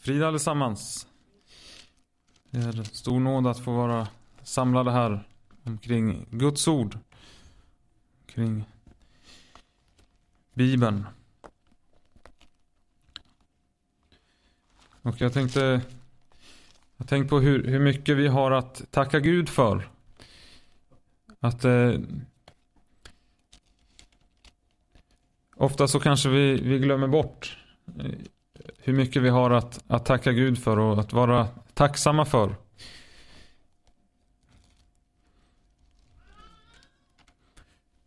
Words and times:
Frid 0.00 0.22
allesammans. 0.22 1.06
Det 2.50 2.58
är 2.58 2.82
stor 2.82 3.20
nåd 3.20 3.46
att 3.46 3.64
få 3.64 3.72
vara 3.72 4.08
samlade 4.42 4.90
här 4.90 5.28
omkring 5.62 6.26
Guds 6.30 6.68
ord. 6.68 6.98
Kring 8.26 8.64
Bibeln. 10.54 11.06
Och 15.02 15.20
jag 15.20 15.32
tänkte 15.32 15.82
Jag 16.96 17.08
tänkte 17.08 17.28
på 17.28 17.40
hur, 17.40 17.64
hur 17.64 17.80
mycket 17.80 18.16
vi 18.16 18.28
har 18.28 18.50
att 18.50 18.90
tacka 18.90 19.20
Gud 19.20 19.48
för. 19.48 19.88
Att 21.40 21.64
eh, 21.64 21.92
Ofta 25.56 25.88
så 25.88 26.00
kanske 26.00 26.28
vi, 26.28 26.60
vi 26.60 26.78
glömmer 26.78 27.08
bort 27.08 27.58
eh, 27.98 28.10
hur 28.78 28.92
mycket 28.92 29.22
vi 29.22 29.28
har 29.28 29.50
att, 29.50 29.84
att 29.86 30.06
tacka 30.06 30.32
Gud 30.32 30.58
för 30.58 30.78
och 30.78 31.00
att 31.00 31.12
vara 31.12 31.48
tacksamma 31.74 32.24
för. 32.24 32.54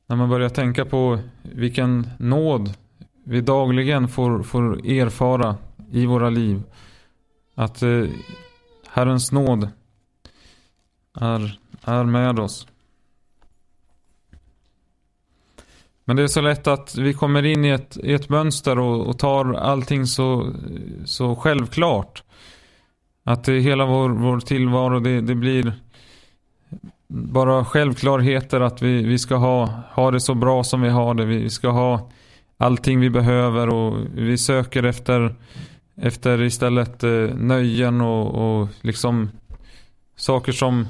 När 0.06 0.16
man 0.16 0.30
börjar 0.30 0.50
tänka 0.50 0.86
på 0.86 1.20
vilken 1.42 2.10
nåd 2.20 2.74
vi 3.24 3.42
dagligen 3.42 4.08
får, 4.08 4.44
får 4.44 4.88
erfara 4.88 5.56
i 5.92 6.06
våra 6.06 6.30
liv. 6.30 6.64
Att 7.56 7.82
eh, 7.82 8.06
Herrens 8.88 9.32
nåd 9.32 9.70
är, 11.14 11.60
är 11.84 12.04
med 12.04 12.40
oss. 12.40 12.68
Men 16.06 16.16
det 16.16 16.24
är 16.24 16.28
så 16.28 16.42
lätt 16.42 16.68
att 16.68 16.96
vi 16.98 17.14
kommer 17.14 17.46
in 17.46 17.66
i 17.66 17.70
ett, 17.70 17.98
i 18.04 18.14
ett 18.14 18.30
mönster 18.30 18.80
och, 18.80 19.08
och 19.08 19.20
tar 19.20 19.54
allting 19.54 20.06
så, 20.06 20.54
så 21.06 21.36
självklart. 21.36 22.24
Att 23.24 23.44
det, 23.44 23.60
hela 23.60 23.86
vår, 23.86 24.10
vår 24.10 24.40
tillvaro, 24.40 25.00
det, 25.00 25.22
det 25.22 25.36
blir 25.36 25.74
bara 27.08 27.66
självklarheter 27.66 28.62
att 28.62 28.82
vi, 28.82 29.04
vi 29.04 29.20
ska 29.20 29.36
ha, 29.36 29.70
ha 29.92 30.12
det 30.12 30.20
så 30.20 30.36
bra 30.36 30.64
som 30.64 30.82
vi 30.82 30.90
har 30.90 31.14
det. 31.14 31.26
Vi 31.26 31.50
ska 31.50 31.70
ha 31.70 32.10
allting 32.58 33.00
vi 33.00 33.10
behöver 33.10 33.70
och 33.70 33.98
vi 34.16 34.38
söker 34.38 34.84
efter, 34.84 35.36
efter 35.96 36.42
istället 36.42 37.04
eh, 37.04 37.36
nöjen 37.36 38.02
och, 38.02 38.62
och 38.62 38.68
liksom 38.82 39.30
saker 40.16 40.52
som 40.52 40.88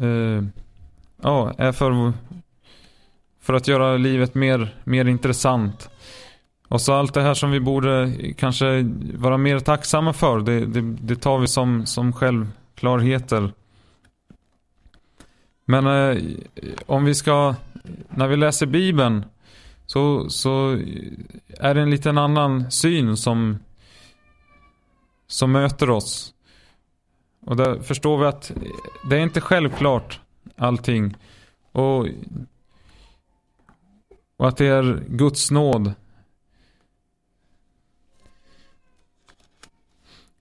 eh, 0.00 0.44
ja, 1.22 1.52
är 1.58 1.72
för 1.72 2.12
för 3.46 3.54
att 3.54 3.68
göra 3.68 3.96
livet 3.96 4.34
mer, 4.34 4.74
mer 4.84 5.04
intressant. 5.04 5.90
Och 6.68 6.80
så 6.80 6.94
allt 6.94 7.14
det 7.14 7.22
här 7.22 7.34
som 7.34 7.50
vi 7.50 7.60
borde 7.60 8.12
kanske 8.36 8.82
vara 9.14 9.38
mer 9.38 9.58
tacksamma 9.58 10.12
för, 10.12 10.40
det, 10.40 10.66
det, 10.66 10.80
det 10.80 11.16
tar 11.16 11.38
vi 11.38 11.46
som, 11.46 11.86
som 11.86 12.12
självklarheter. 12.12 13.52
Men 15.64 15.86
eh, 15.86 16.22
om 16.86 17.04
vi 17.04 17.14
ska, 17.14 17.54
när 18.10 18.28
vi 18.28 18.36
läser 18.36 18.66
Bibeln, 18.66 19.24
så, 19.86 20.30
så 20.30 20.78
är 21.58 21.74
det 21.74 21.80
en 21.80 21.90
liten 21.90 22.18
annan 22.18 22.70
syn 22.70 23.16
som, 23.16 23.58
som 25.26 25.52
möter 25.52 25.90
oss. 25.90 26.34
Och 27.40 27.56
där 27.56 27.80
förstår 27.80 28.18
vi 28.18 28.26
att 28.26 28.52
det 29.10 29.16
är 29.16 29.20
inte 29.20 29.40
självklart 29.40 30.20
allting. 30.56 31.16
Och 31.72 32.06
och 34.36 34.48
att 34.48 34.56
det 34.56 34.66
är 34.66 35.04
Guds 35.08 35.50
nåd. 35.50 35.92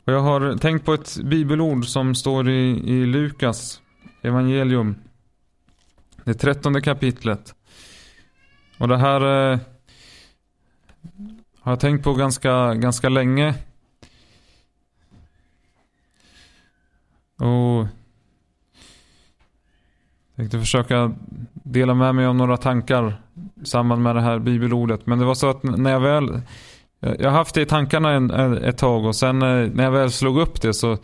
Och 0.04 0.14
jag 0.14 0.22
har 0.22 0.58
tänkt 0.58 0.86
på 0.86 0.94
ett 0.94 1.18
bibelord 1.18 1.86
som 1.86 2.16
står 2.16 2.50
i, 2.50 2.82
i 2.86 3.06
Lukas 3.06 3.82
evangelium. 4.22 4.96
Det 6.24 6.34
trettonde 6.34 6.82
kapitlet. 6.82 7.56
Och 8.78 8.88
det 8.88 8.98
här 8.98 9.22
eh, 9.54 9.60
har 11.60 11.72
jag 11.72 11.80
tänkt 11.80 12.04
på 12.04 12.14
ganska, 12.14 12.74
ganska 12.74 13.10
länge. 13.10 13.56
Och 17.38 17.88
tänkte 20.36 20.60
försöka 20.60 21.12
dela 21.54 21.94
med 21.94 22.16
mig 22.16 22.26
av 22.26 22.36
några 22.36 22.58
tankar 22.58 23.22
i 23.62 23.66
samband 23.66 24.02
med 24.02 24.16
det 24.16 24.22
här 24.22 24.40
bibelordet. 24.40 25.06
Men 25.06 25.20
det 25.20 25.26
var 25.26 25.36
så 25.36 25.50
att 25.50 25.64
när 25.64 25.92
jag 25.92 26.00
väl 26.00 26.42
jag 27.00 27.30
har 27.30 27.38
haft 27.38 27.56
det 27.56 27.62
i 27.62 27.66
tankarna 27.66 28.12
en, 28.12 28.32
ett 28.64 28.78
tag 28.78 29.06
och 29.06 29.16
sen 29.16 29.42
eh, 29.42 29.70
när 29.74 29.84
jag 29.84 29.92
väl 29.92 30.12
slog 30.12 30.40
upp 30.40 30.62
det 30.62 30.74
så 30.74 30.98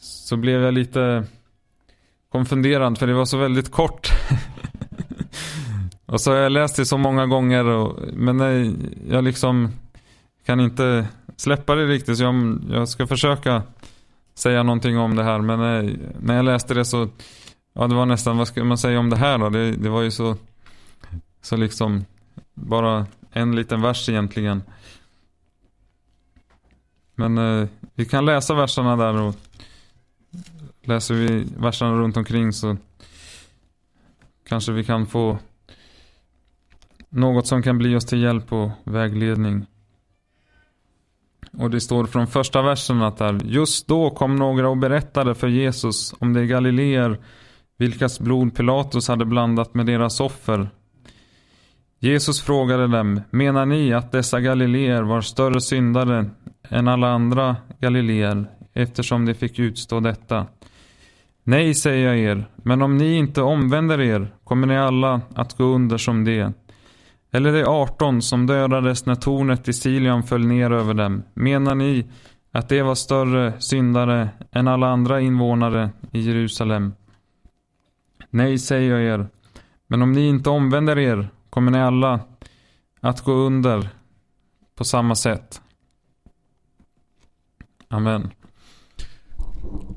så 0.00 0.36
blev 0.36 0.62
jag 0.62 0.74
lite 0.74 1.24
konfunderad 2.32 2.98
för 2.98 3.06
det 3.06 3.14
var 3.14 3.24
så 3.24 3.38
väldigt 3.38 3.70
kort. 3.70 4.12
och 6.06 6.20
så 6.20 6.30
har 6.30 6.38
jag 6.38 6.52
läst 6.52 6.76
det 6.76 6.86
så 6.86 6.98
många 6.98 7.26
gånger 7.26 7.64
och, 7.64 7.98
men 8.12 8.40
jag 9.10 9.24
liksom 9.24 9.72
kan 10.46 10.60
inte 10.60 11.06
släppa 11.36 11.74
det 11.74 11.86
riktigt 11.86 12.18
så 12.18 12.24
jag, 12.24 12.60
jag 12.70 12.88
ska 12.88 13.06
försöka 13.06 13.62
säga 14.34 14.62
någonting 14.62 14.98
om 14.98 15.16
det 15.16 15.24
här 15.24 15.40
men 15.40 15.60
eh, 15.60 15.92
när 16.20 16.36
jag 16.36 16.44
läste 16.44 16.74
det 16.74 16.84
så 16.84 17.08
Ja, 17.80 17.86
det 17.86 17.94
var 17.94 18.06
nästan, 18.06 18.38
vad 18.38 18.48
ska 18.48 18.64
man 18.64 18.78
säga 18.78 18.98
om 18.98 19.10
det 19.10 19.16
här 19.16 19.38
då? 19.38 19.48
Det, 19.48 19.70
det 19.70 19.88
var 19.88 20.02
ju 20.02 20.10
så, 20.10 20.36
så 21.40 21.56
liksom, 21.56 22.04
bara 22.54 23.06
en 23.32 23.56
liten 23.56 23.82
vers 23.82 24.08
egentligen. 24.08 24.62
Men 27.14 27.38
eh, 27.38 27.68
vi 27.94 28.04
kan 28.04 28.26
läsa 28.26 28.54
verserna 28.54 28.96
där 28.96 29.14
och 29.14 29.34
läser 30.82 31.14
vi 31.14 31.46
verserna 31.58 31.92
runt 31.92 32.16
omkring 32.16 32.52
så 32.52 32.76
kanske 34.48 34.72
vi 34.72 34.84
kan 34.84 35.06
få 35.06 35.38
något 37.08 37.46
som 37.46 37.62
kan 37.62 37.78
bli 37.78 37.96
oss 37.96 38.06
till 38.06 38.22
hjälp 38.22 38.52
och 38.52 38.70
vägledning. 38.84 39.66
Och 41.52 41.70
det 41.70 41.80
står 41.80 42.06
från 42.06 42.26
första 42.26 42.62
versen 42.62 43.02
att 43.02 43.16
där, 43.16 43.40
just 43.44 43.86
då 43.86 44.10
kom 44.10 44.36
några 44.36 44.68
och 44.68 44.76
berättade 44.76 45.34
för 45.34 45.48
Jesus 45.48 46.14
om 46.18 46.32
de 46.32 46.46
galileer 46.46 47.18
vilkas 47.78 48.20
blod 48.20 48.56
Pilatus 48.56 49.08
hade 49.08 49.24
blandat 49.24 49.74
med 49.74 49.86
deras 49.86 50.20
offer. 50.20 50.68
Jesus 52.00 52.42
frågade 52.42 52.86
dem, 52.86 53.20
menar 53.30 53.66
ni 53.66 53.92
att 53.92 54.12
dessa 54.12 54.40
galileer 54.40 55.02
var 55.02 55.20
större 55.20 55.60
syndare 55.60 56.30
än 56.68 56.88
alla 56.88 57.08
andra 57.08 57.56
galileer 57.80 58.46
eftersom 58.72 59.26
de 59.26 59.34
fick 59.34 59.58
utstå 59.58 60.00
detta? 60.00 60.46
Nej, 61.44 61.74
säger 61.74 62.06
jag 62.06 62.18
er, 62.18 62.48
men 62.56 62.82
om 62.82 62.96
ni 62.96 63.16
inte 63.16 63.42
omvänder 63.42 64.00
er 64.00 64.34
kommer 64.44 64.66
ni 64.66 64.78
alla 64.78 65.20
att 65.34 65.56
gå 65.56 65.64
under 65.64 65.98
som 65.98 66.24
det. 66.24 66.52
Eller 67.30 67.52
de 67.52 67.64
18 67.64 68.22
som 68.22 68.46
dödades 68.46 69.06
när 69.06 69.14
tornet 69.14 69.68
i 69.68 69.72
Silion 69.72 70.22
föll 70.22 70.46
ner 70.46 70.70
över 70.70 70.94
dem. 70.94 71.22
Menar 71.34 71.74
ni 71.74 72.06
att 72.52 72.68
de 72.68 72.82
var 72.82 72.94
större 72.94 73.60
syndare 73.60 74.28
än 74.52 74.68
alla 74.68 74.86
andra 74.86 75.20
invånare 75.20 75.90
i 76.12 76.20
Jerusalem? 76.20 76.92
Nej, 78.30 78.58
säger 78.58 78.90
jag 78.90 79.02
er. 79.02 79.28
Men 79.86 80.02
om 80.02 80.12
ni 80.12 80.28
inte 80.28 80.50
omvänder 80.50 80.98
er 80.98 81.28
kommer 81.50 81.70
ni 81.70 81.78
alla 81.78 82.20
att 83.00 83.24
gå 83.24 83.32
under 83.32 83.88
på 84.74 84.84
samma 84.84 85.14
sätt. 85.14 85.60
Amen. 87.88 88.30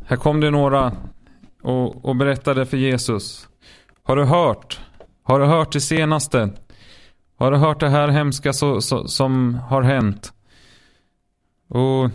Här 0.05 0.17
kom 0.17 0.39
det 0.39 0.51
några 0.51 0.91
och, 1.61 2.05
och 2.05 2.15
berättade 2.15 2.65
för 2.65 2.77
Jesus. 2.77 3.49
Har 4.03 4.15
du 4.15 4.23
hört? 4.23 4.81
Har 5.23 5.39
du 5.39 5.45
hört 5.45 5.71
det 5.71 5.81
senaste? 5.81 6.49
Har 7.37 7.51
du 7.51 7.57
hört 7.57 7.79
det 7.79 7.89
här 7.89 8.07
hemska 8.07 8.53
så, 8.53 8.81
så, 8.81 9.07
som 9.07 9.53
har 9.53 9.81
hänt? 9.81 10.33
Och 11.67 12.09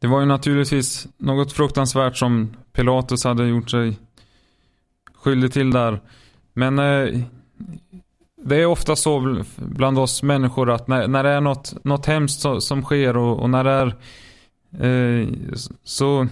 Det 0.00 0.06
var 0.06 0.20
ju 0.20 0.26
naturligtvis 0.26 1.08
något 1.16 1.52
fruktansvärt 1.52 2.16
som 2.16 2.56
Pilatus 2.72 3.24
hade 3.24 3.46
gjort 3.46 3.70
sig 3.70 3.98
skyldig 5.14 5.52
till 5.52 5.70
där. 5.70 6.00
Men 6.52 6.78
eh, 6.78 7.20
det 8.36 8.56
är 8.56 8.66
ofta 8.66 8.96
så 8.96 9.44
bland 9.56 9.98
oss 9.98 10.22
människor 10.22 10.70
att 10.70 10.88
när, 10.88 11.08
när 11.08 11.22
det 11.22 11.30
är 11.30 11.40
något, 11.40 11.84
något 11.84 12.06
hemskt 12.06 12.40
så, 12.40 12.60
som 12.60 12.82
sker 12.82 13.16
och, 13.16 13.38
och, 13.40 13.50
när 13.50 13.64
det 13.64 13.70
är 13.70 13.86
eh, 14.86 15.28
så, 15.84 16.28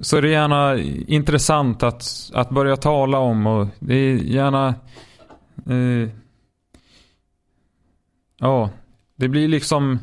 så 0.00 0.16
är 0.16 0.22
det 0.22 0.28
gärna 0.28 0.78
intressant 1.06 1.82
att, 1.82 2.30
att 2.34 2.50
börja 2.50 2.76
tala 2.76 3.18
om 3.18 3.46
och 3.46 3.66
det 3.78 3.94
är 3.94 4.16
gärna 4.16 4.74
eh, 5.66 6.10
ja, 8.38 8.70
det 9.16 9.28
blir 9.28 9.48
liksom 9.48 9.98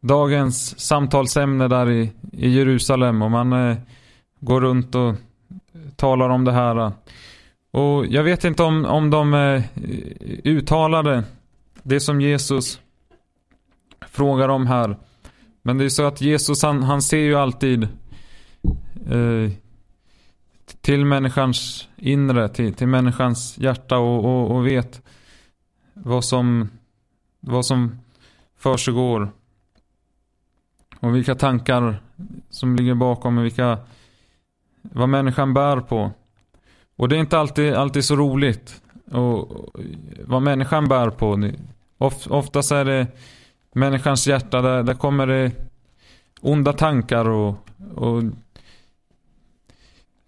dagens 0.00 0.80
samtalsämne 0.80 1.68
där 1.68 1.90
i, 1.90 2.12
i 2.32 2.48
Jerusalem 2.48 3.22
och 3.22 3.30
man 3.30 3.52
eh, 3.52 3.76
går 4.40 4.60
runt 4.60 4.94
och 4.94 5.14
talar 5.96 6.28
om 6.28 6.44
det 6.44 6.52
här. 6.52 6.92
Och 7.70 8.06
jag 8.06 8.22
vet 8.22 8.44
inte 8.44 8.62
om, 8.62 8.84
om 8.84 9.10
de 9.10 9.34
eh, 9.34 9.62
uttalade 10.44 11.24
det 11.82 12.00
som 12.00 12.20
Jesus 12.20 12.80
frågar 14.00 14.48
om 14.48 14.66
här. 14.66 14.96
Men 15.62 15.78
det 15.78 15.84
är 15.84 15.88
så 15.88 16.06
att 16.06 16.20
Jesus 16.20 16.62
han, 16.62 16.82
han 16.82 17.02
ser 17.02 17.18
ju 17.18 17.34
alltid 17.34 17.82
eh, 19.10 19.50
till 20.80 21.04
människans 21.04 21.88
inre, 21.96 22.48
till, 22.48 22.74
till 22.74 22.86
människans 22.86 23.58
hjärta 23.58 23.98
och, 23.98 24.24
och, 24.24 24.56
och 24.56 24.66
vet 24.66 25.02
vad 25.94 26.24
som, 26.24 26.68
vad 27.40 27.66
som 27.66 27.98
försiggår. 28.58 29.30
Och 31.00 31.16
vilka 31.16 31.34
tankar 31.34 32.02
som 32.50 32.76
ligger 32.76 32.94
bakom 32.94 33.38
och 33.38 33.44
vilka, 33.44 33.78
vad 34.82 35.08
människan 35.08 35.54
bär 35.54 35.80
på. 35.80 36.10
Och 36.96 37.08
det 37.08 37.16
är 37.16 37.20
inte 37.20 37.38
alltid, 37.38 37.74
alltid 37.74 38.04
så 38.04 38.16
roligt. 38.16 38.82
Och, 39.10 39.48
vad 40.24 40.42
människan 40.42 40.88
bär 40.88 41.10
på. 41.10 41.50
Of, 41.98 42.26
oftast 42.26 42.72
är 42.72 42.84
det 42.84 43.06
människans 43.72 44.26
hjärta, 44.26 44.62
där, 44.62 44.82
där 44.82 44.94
kommer 44.94 45.26
det 45.26 45.52
onda 46.40 46.72
tankar 46.72 47.28
och, 47.28 47.54
och 47.94 48.22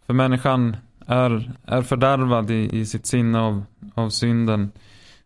för 0.07 0.15
människan 0.15 0.77
är, 1.07 1.53
är 1.65 1.83
fördärvad 1.83 2.51
i, 2.51 2.79
i 2.81 2.87
sitt 2.87 3.07
sinne 3.07 3.41
av, 3.41 3.65
av 3.95 4.11
synden. 4.11 4.71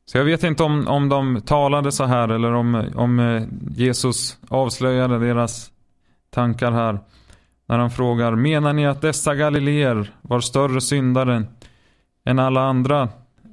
Så 0.07 0.19
jag 0.19 0.25
vet 0.25 0.43
inte 0.43 0.63
om, 0.63 0.89
om 0.89 1.09
de 1.09 1.41
talade 1.41 1.93
så 1.93 2.05
här 2.05 2.29
eller 2.29 2.53
om, 2.53 2.91
om 2.95 3.21
eh, 3.21 3.43
Jesus 3.71 4.39
avslöjade 4.49 5.19
deras 5.19 5.73
tankar 6.31 6.73
här. 6.73 6.99
När 7.67 7.79
han 7.79 7.91
frågar, 7.91 8.35
menar 8.35 8.73
ni 8.73 8.87
att 8.87 9.01
dessa 9.01 9.35
galileer 9.35 10.15
var 10.23 10.41
större 10.41 10.81
syndare 10.81 11.45
än 12.25 12.39
alla 12.39 12.61
andra 12.61 13.09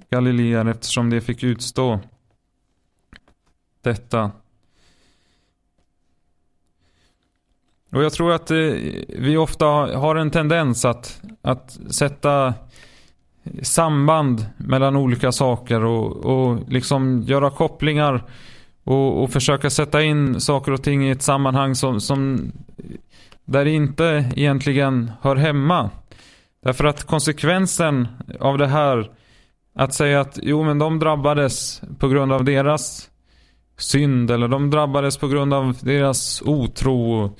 galileer 0.09 0.65
eftersom 0.65 1.09
de 1.09 1.21
fick 1.21 1.43
utstå 1.43 1.99
detta? 3.81 4.31
Och 7.91 8.03
jag 8.03 8.13
tror 8.13 8.31
att 8.31 8.51
eh, 8.51 8.57
vi 9.07 9.37
ofta 9.37 9.65
har 9.97 10.15
en 10.15 10.31
tendens 10.31 10.85
att, 10.85 11.21
att 11.41 11.79
sätta 11.89 12.53
samband 13.61 14.45
mellan 14.57 14.95
olika 14.95 15.31
saker 15.31 15.83
och, 15.83 16.25
och 16.25 16.59
liksom 16.69 17.21
göra 17.21 17.49
kopplingar 17.49 18.23
och, 18.83 19.23
och 19.23 19.29
försöka 19.29 19.69
sätta 19.69 20.03
in 20.03 20.41
saker 20.41 20.71
och 20.71 20.83
ting 20.83 21.07
i 21.07 21.11
ett 21.11 21.21
sammanhang 21.21 21.75
som, 21.75 22.01
som 22.01 22.51
där 23.45 23.65
det 23.65 23.71
inte 23.71 24.31
egentligen 24.35 25.11
hör 25.21 25.35
hemma. 25.35 25.89
Därför 26.63 26.85
att 26.85 27.03
konsekvensen 27.03 28.07
av 28.39 28.57
det 28.57 28.67
här 28.67 29.11
att 29.75 29.93
säga 29.93 30.21
att 30.21 30.39
jo 30.41 30.63
men 30.63 30.79
de 30.79 30.99
drabbades 30.99 31.81
på 31.99 32.07
grund 32.07 32.31
av 32.31 32.45
deras 32.45 33.09
synd 33.77 34.31
eller 34.31 34.47
de 34.47 34.69
drabbades 34.69 35.17
på 35.17 35.27
grund 35.27 35.53
av 35.53 35.77
deras 35.81 36.41
otro. 36.45 37.31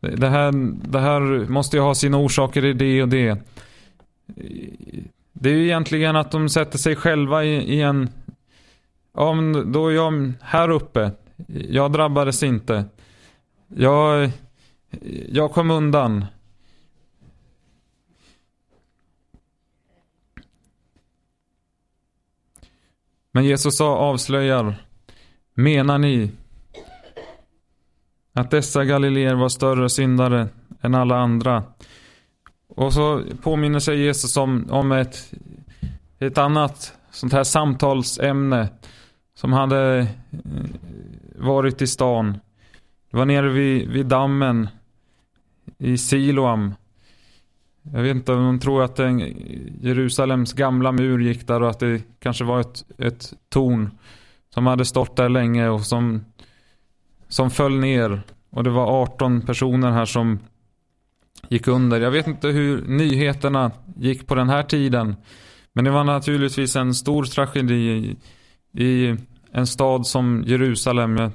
Det 0.00 0.28
här, 0.28 0.52
det 0.90 1.00
här 1.00 1.48
måste 1.48 1.76
ju 1.76 1.82
ha 1.82 1.94
sina 1.94 2.18
orsaker 2.18 2.64
i 2.64 2.72
det 2.72 3.02
och 3.02 3.08
det. 3.08 3.38
Det 5.40 5.50
är 5.50 5.54
ju 5.54 5.64
egentligen 5.64 6.16
att 6.16 6.30
de 6.30 6.48
sätter 6.48 6.78
sig 6.78 6.96
själva 6.96 7.44
i, 7.44 7.54
i 7.54 7.82
en... 7.82 8.08
Ja, 9.14 9.34
men 9.34 9.72
då 9.72 9.88
är 9.88 9.94
jag 9.94 10.32
här 10.40 10.68
uppe. 10.68 11.10
Jag 11.46 11.92
drabbades 11.92 12.42
inte. 12.42 12.84
Jag, 13.68 14.30
jag 15.28 15.52
kom 15.52 15.70
undan. 15.70 16.24
Men 23.32 23.44
Jesus 23.44 23.76
sa, 23.76 23.96
avslöjar. 23.96 24.74
Menar 25.54 25.98
ni 25.98 26.30
att 28.32 28.50
dessa 28.50 28.84
galileer 28.84 29.34
var 29.34 29.48
större 29.48 29.88
syndare 29.88 30.48
än 30.80 30.94
alla 30.94 31.16
andra? 31.16 31.64
Och 32.76 32.92
så 32.92 33.22
påminner 33.42 33.78
sig 33.78 33.98
Jesus 33.98 34.36
om, 34.36 34.66
om 34.70 34.92
ett, 34.92 35.34
ett 36.18 36.38
annat 36.38 36.92
sånt 37.10 37.32
här 37.32 37.44
samtalsämne 37.44 38.68
som 39.34 39.52
hade 39.52 39.98
eh, 39.98 40.06
varit 41.38 41.82
i 41.82 41.86
stan. 41.86 42.38
Det 43.10 43.16
var 43.16 43.24
nere 43.24 43.48
vid, 43.48 43.88
vid 43.88 44.06
dammen 44.06 44.68
i 45.78 45.98
Siloam. 45.98 46.74
Jag 47.82 48.02
vet 48.02 48.16
inte 48.16 48.32
om 48.32 48.44
de 48.44 48.60
tror 48.60 48.82
att 48.82 48.98
en, 48.98 49.18
Jerusalems 49.80 50.52
gamla 50.52 50.92
mur 50.92 51.18
gick 51.18 51.46
där 51.46 51.62
och 51.62 51.70
att 51.70 51.80
det 51.80 52.02
kanske 52.18 52.44
var 52.44 52.60
ett, 52.60 52.84
ett 52.98 53.32
torn 53.48 53.90
som 54.54 54.66
hade 54.66 54.84
stått 54.84 55.16
där 55.16 55.28
länge 55.28 55.68
och 55.68 55.82
som, 55.82 56.24
som 57.28 57.50
föll 57.50 57.78
ner. 57.78 58.22
Och 58.50 58.64
det 58.64 58.70
var 58.70 59.02
18 59.02 59.40
personer 59.40 59.90
här 59.90 60.04
som 60.04 60.38
gick 61.48 61.68
under. 61.68 62.00
Jag 62.00 62.10
vet 62.10 62.26
inte 62.26 62.48
hur 62.48 62.86
nyheterna 62.86 63.70
gick 63.96 64.26
på 64.26 64.34
den 64.34 64.48
här 64.48 64.62
tiden. 64.62 65.16
Men 65.72 65.84
det 65.84 65.90
var 65.90 66.04
naturligtvis 66.04 66.76
en 66.76 66.94
stor 66.94 67.24
tragedi 67.24 67.74
i, 67.74 68.16
i 68.84 69.16
en 69.52 69.66
stad 69.66 70.06
som 70.06 70.44
Jerusalem. 70.46 71.16
Jag, 71.16 71.30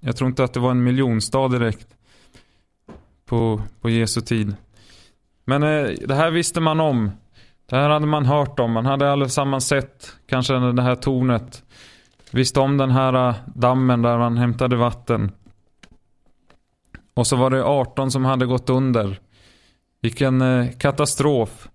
jag, 0.00 0.16
tror 0.16 0.28
inte 0.28 0.44
att 0.44 0.52
det 0.52 0.60
var 0.60 0.70
en 0.70 0.84
miljonstad 0.84 1.48
direkt 1.48 1.88
på, 3.26 3.62
på 3.80 3.90
Jesu 3.90 4.20
tid. 4.20 4.54
Men 5.44 5.62
eh, 5.62 5.90
det 6.06 6.14
här 6.14 6.30
visste 6.30 6.60
man 6.60 6.80
om. 6.80 7.10
Det 7.66 7.76
här 7.76 7.90
hade 7.90 8.06
man 8.06 8.26
hört 8.26 8.60
om. 8.60 8.72
Man 8.72 8.86
hade 8.86 9.12
allesammans 9.12 9.66
sett 9.66 10.16
kanske 10.26 10.54
det 10.54 10.82
här 10.82 10.94
tornet. 10.94 11.62
Visste 12.30 12.60
om 12.60 12.76
den 12.76 12.90
här 12.90 13.28
eh, 13.28 13.34
dammen 13.54 14.02
där 14.02 14.18
man 14.18 14.36
hämtade 14.36 14.76
vatten. 14.76 15.32
Och 17.14 17.26
så 17.26 17.36
var 17.36 17.50
det 17.50 17.64
18 17.64 18.10
som 18.10 18.24
hade 18.24 18.46
gått 18.46 18.70
under. 18.70 19.18
Vilken 20.04 20.42
eh, 20.42 20.70
katastrof. 20.70 21.68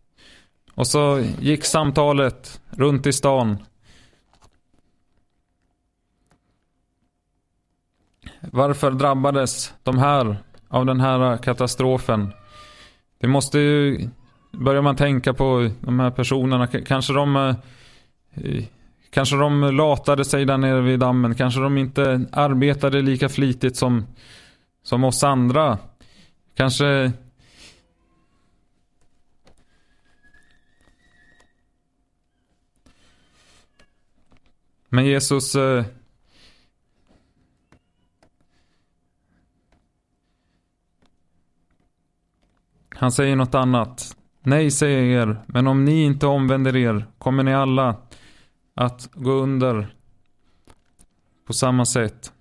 Och 0.76 0.88
så 0.88 1.24
gick 1.40 1.66
samtalet 1.66 2.62
runt 2.70 3.08
i 3.08 3.14
stan. 3.14 3.58
Varför 8.42 8.92
drabbades 8.92 9.74
de 9.84 9.98
här 9.98 10.38
av 10.68 10.86
den 10.86 11.00
här 11.00 11.32
eh, 11.32 11.38
katastrofen? 11.38 12.34
Det 13.20 13.28
måste 13.28 13.60
ju, 13.60 14.10
börjar 14.52 14.82
man 14.82 14.96
tänka 14.96 15.34
på 15.34 15.70
de 15.82 16.00
här 16.00 16.12
personerna, 16.12 16.68
kanske 16.68 17.14
de 17.14 17.36
eh, 17.36 18.64
Kanske 19.10 19.36
de 19.36 19.62
latade 19.62 20.26
sig 20.26 20.46
där 20.46 20.58
nere 20.58 20.82
vid 20.82 21.00
dammen, 21.00 21.36
kanske 21.36 21.62
de 21.62 21.78
inte 21.78 22.26
arbetade 22.32 23.02
lika 23.02 23.30
flitigt 23.30 23.78
som, 23.78 24.06
som 24.84 25.04
oss 25.04 25.24
andra. 25.24 25.78
Kanske 26.56 27.12
Men 34.90 35.06
Jesus 35.06 35.56
eh, 35.56 35.86
Han 43.00 43.12
säger 43.12 43.36
något 43.36 43.56
annat. 43.56 44.18
Nej, 44.42 44.72
säger 44.72 45.02
jag 45.02 45.30
er, 45.30 45.42
men 45.46 45.68
om 45.68 45.86
ni 45.86 46.04
inte 46.04 46.28
omvänder 46.28 46.76
er 46.76 47.06
kommer 47.18 47.44
ni 47.44 47.54
alla 47.54 47.96
att 48.74 49.10
gå 49.14 49.32
under 49.32 49.96
på 51.46 51.54
samma 51.54 51.86
sätt. 51.86 52.34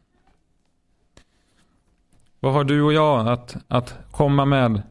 Vad 2.41 2.53
har 2.53 2.65
du 2.65 2.83
och 2.83 2.93
jag 2.93 3.29
att, 3.29 3.57
att 3.69 3.99
komma 4.11 4.45
med 4.45 4.83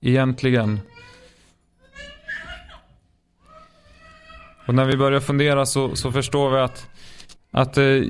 egentligen? 0.00 0.80
Och 4.66 4.74
när 4.74 4.84
vi 4.84 4.96
börjar 4.96 5.20
fundera 5.20 5.66
så, 5.66 5.96
så 5.96 6.12
förstår 6.12 6.50
vi 6.50 6.58
att, 6.58 6.88
att 7.50 7.78
eh, 7.78 8.02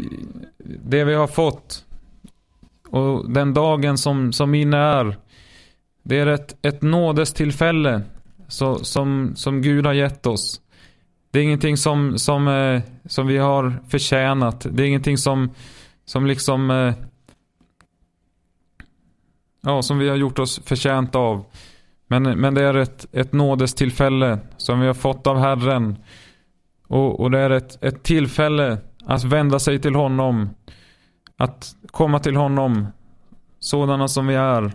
det 0.85 1.05
vi 1.05 1.15
har 1.15 1.27
fått 1.27 1.85
och 2.91 3.31
den 3.31 3.55
dagen 3.55 3.99
som, 3.99 4.33
som 4.33 4.55
inne 4.55 4.77
är, 4.77 5.17
det 6.03 6.19
är 6.19 6.27
ett, 6.27 6.57
ett 6.63 6.83
nådestillfälle 6.83 8.03
så, 8.49 8.85
som, 8.85 9.33
som 9.37 9.63
Gud 9.63 9.87
har 9.87 9.93
gett 9.93 10.27
oss. 10.27 10.61
Det 11.31 11.39
är 11.39 11.43
ingenting 11.43 11.77
som, 11.77 12.19
som, 12.19 12.49
eh, 12.49 12.83
som 13.05 13.27
vi 13.27 13.39
har 13.39 13.79
förtjänat. 13.89 14.67
Det 14.71 14.83
är 14.83 14.87
ingenting 14.87 15.19
som, 15.19 15.51
som 16.05 16.27
liksom 16.27 16.71
eh, 16.71 16.95
ja, 19.61 19.83
som 19.83 19.99
vi 19.99 20.09
har 20.09 20.17
gjort 20.17 20.39
oss 20.39 20.61
förtjänt 20.65 21.15
av. 21.15 21.45
Men, 22.07 22.23
men 22.23 22.55
det 22.55 22.63
är 22.63 22.75
ett, 22.75 23.07
ett 23.13 23.33
nådestillfälle 23.33 24.39
som 24.57 24.81
vi 24.81 24.87
har 24.87 24.95
fått 24.95 25.27
av 25.27 25.39
Herren. 25.39 25.97
Och, 26.87 27.21
och 27.21 27.31
det 27.31 27.38
är 27.38 27.50
ett, 27.50 27.85
ett 27.85 28.02
tillfälle 28.02 28.78
att 29.05 29.25
vända 29.25 29.59
sig 29.59 29.78
till 29.78 29.95
honom. 29.95 30.50
Att 31.37 31.76
komma 31.90 32.19
till 32.19 32.37
honom 32.37 32.87
sådana 33.61 34.09
som 34.09 34.26
vi 34.26 34.35
är. 34.35 34.73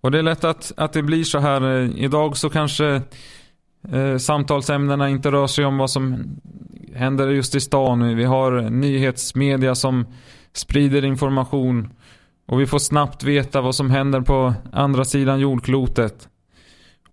Och 0.00 0.10
det 0.10 0.18
är 0.18 0.22
lätt 0.22 0.44
att, 0.44 0.72
att 0.76 0.92
det 0.92 1.02
blir 1.02 1.24
så 1.24 1.38
här. 1.38 1.62
Eh, 1.62 1.90
idag 1.96 2.36
så 2.36 2.50
kanske 2.50 3.02
eh, 3.92 4.16
samtalsämnena 4.16 5.08
inte 5.08 5.30
rör 5.30 5.46
sig 5.46 5.64
om 5.64 5.78
vad 5.78 5.90
som 5.90 6.24
händer 6.94 7.28
just 7.28 7.54
i 7.54 7.60
stan. 7.60 8.16
Vi 8.16 8.24
har 8.24 8.70
nyhetsmedia 8.70 9.74
som 9.74 10.06
sprider 10.52 11.04
information 11.04 11.92
och 12.46 12.60
vi 12.60 12.66
får 12.66 12.78
snabbt 12.78 13.22
veta 13.22 13.60
vad 13.60 13.74
som 13.74 13.90
händer 13.90 14.20
på 14.20 14.54
andra 14.72 15.04
sidan 15.04 15.40
jordklotet. 15.40 16.28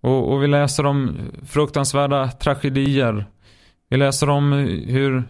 Och, 0.01 0.33
och 0.33 0.43
vi 0.43 0.47
läser 0.47 0.85
om 0.85 1.17
fruktansvärda 1.45 2.31
tragedier. 2.31 3.25
Vi 3.89 3.97
läser 3.97 4.29
om 4.29 4.51
hur 4.87 5.23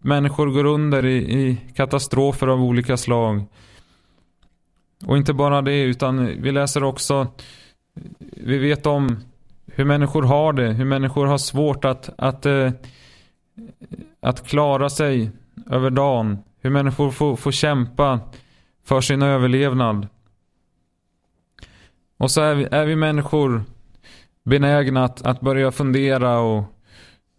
människor 0.00 0.46
går 0.46 0.64
under 0.64 1.06
i, 1.06 1.16
i 1.16 1.60
katastrofer 1.76 2.46
av 2.46 2.62
olika 2.62 2.96
slag. 2.96 3.44
Och 5.06 5.16
inte 5.16 5.32
bara 5.32 5.62
det, 5.62 5.82
utan 5.82 6.26
vi 6.26 6.52
läser 6.52 6.84
också, 6.84 7.26
vi 8.30 8.58
vet 8.58 8.86
om 8.86 9.16
hur 9.66 9.84
människor 9.84 10.22
har 10.22 10.52
det, 10.52 10.72
hur 10.72 10.84
människor 10.84 11.26
har 11.26 11.38
svårt 11.38 11.84
att, 11.84 12.10
att, 12.18 12.46
eh, 12.46 12.70
att 14.20 14.48
klara 14.48 14.90
sig 14.90 15.30
över 15.70 15.90
dagen. 15.90 16.38
Hur 16.60 16.70
människor 16.70 17.10
får, 17.10 17.36
får 17.36 17.52
kämpa 17.52 18.20
för 18.84 19.00
sin 19.00 19.22
överlevnad. 19.22 20.08
Och 22.16 22.30
så 22.30 22.40
är 22.40 22.54
vi, 22.54 22.68
är 22.70 22.86
vi 22.86 22.96
människor 22.96 23.64
benägna 24.48 25.04
att, 25.04 25.26
att 25.26 25.40
börja 25.40 25.70
fundera 25.70 26.38
och 26.38 26.64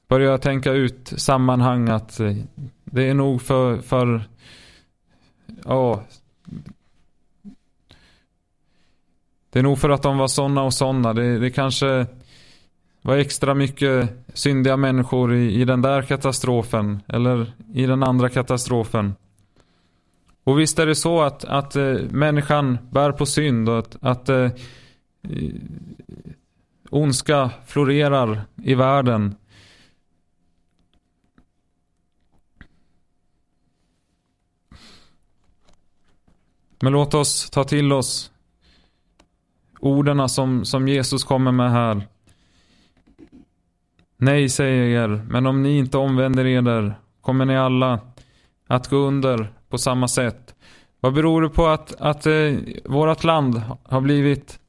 börja 0.07 0.37
tänka 0.37 0.71
ut 0.71 1.13
sammanhang 1.17 1.89
att 1.89 2.19
eh, 2.19 2.35
det 2.85 3.09
är 3.09 3.13
nog 3.13 3.41
för, 3.41 3.77
för 3.77 4.23
ja, 5.65 6.03
det 9.49 9.59
är 9.59 9.63
nog 9.63 9.79
för 9.79 9.89
att 9.89 10.03
de 10.03 10.17
var 10.17 10.27
sådana 10.27 10.63
och 10.63 10.73
sådana. 10.73 11.13
Det, 11.13 11.39
det 11.39 11.49
kanske 11.49 12.05
var 13.01 13.17
extra 13.17 13.53
mycket 13.53 14.09
syndiga 14.33 14.77
människor 14.77 15.35
i, 15.35 15.61
i 15.61 15.65
den 15.65 15.81
där 15.81 16.01
katastrofen 16.01 17.01
eller 17.07 17.53
i 17.73 17.85
den 17.85 18.03
andra 18.03 18.29
katastrofen. 18.29 19.15
Och 20.43 20.59
visst 20.59 20.79
är 20.79 20.85
det 20.85 20.95
så 20.95 21.21
att, 21.21 21.45
att 21.45 21.75
äh, 21.75 21.95
människan 22.09 22.77
bär 22.91 23.11
på 23.11 23.25
synd 23.25 23.69
och 23.69 23.79
att, 23.79 23.97
att 24.01 24.29
äh, 24.29 24.49
ondska 26.89 27.51
florerar 27.65 28.41
i 28.63 28.75
världen. 28.75 29.35
Men 36.81 36.93
låt 36.93 37.13
oss 37.13 37.49
ta 37.49 37.63
till 37.63 37.93
oss 37.93 38.31
orden 39.79 40.29
som, 40.29 40.65
som 40.65 40.87
Jesus 40.87 41.23
kommer 41.23 41.51
med 41.51 41.71
här. 41.71 42.07
Nej, 44.17 44.49
säger 44.49 44.83
jag 44.83 45.03
er, 45.03 45.25
men 45.29 45.45
om 45.45 45.63
ni 45.63 45.77
inte 45.77 45.97
omvänder 45.97 46.45
eder 46.45 46.99
kommer 47.21 47.45
ni 47.45 47.57
alla 47.57 47.99
att 48.67 48.87
gå 48.87 48.97
under 48.97 49.53
på 49.69 49.77
samma 49.77 50.07
sätt. 50.07 50.55
Vad 50.99 51.13
beror 51.13 51.41
det 51.41 51.49
på 51.49 51.67
att, 51.67 52.01
att 52.01 52.25
eh, 52.25 52.53
vårt 52.85 53.23
land 53.23 53.61
har 53.83 54.01
blivit 54.01 54.59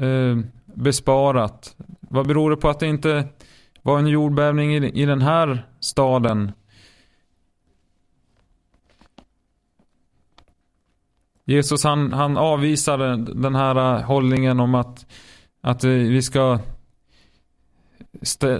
eh, 0.00 0.38
besparat? 0.78 1.76
Vad 2.00 2.26
beror 2.26 2.50
det 2.50 2.56
på 2.56 2.68
att 2.68 2.80
det 2.80 2.86
inte 2.86 3.28
var 3.82 3.98
en 3.98 4.06
jordbävning 4.06 4.74
i, 4.74 5.02
i 5.02 5.06
den 5.06 5.22
här 5.22 5.66
staden? 5.80 6.52
Jesus 11.44 11.84
han, 11.84 12.12
han 12.12 12.36
avvisade 12.36 13.16
den 13.16 13.54
här 13.54 14.02
hållningen 14.02 14.60
om 14.60 14.74
att, 14.74 15.06
att 15.60 15.84
vi 15.84 16.22
ska 16.22 16.58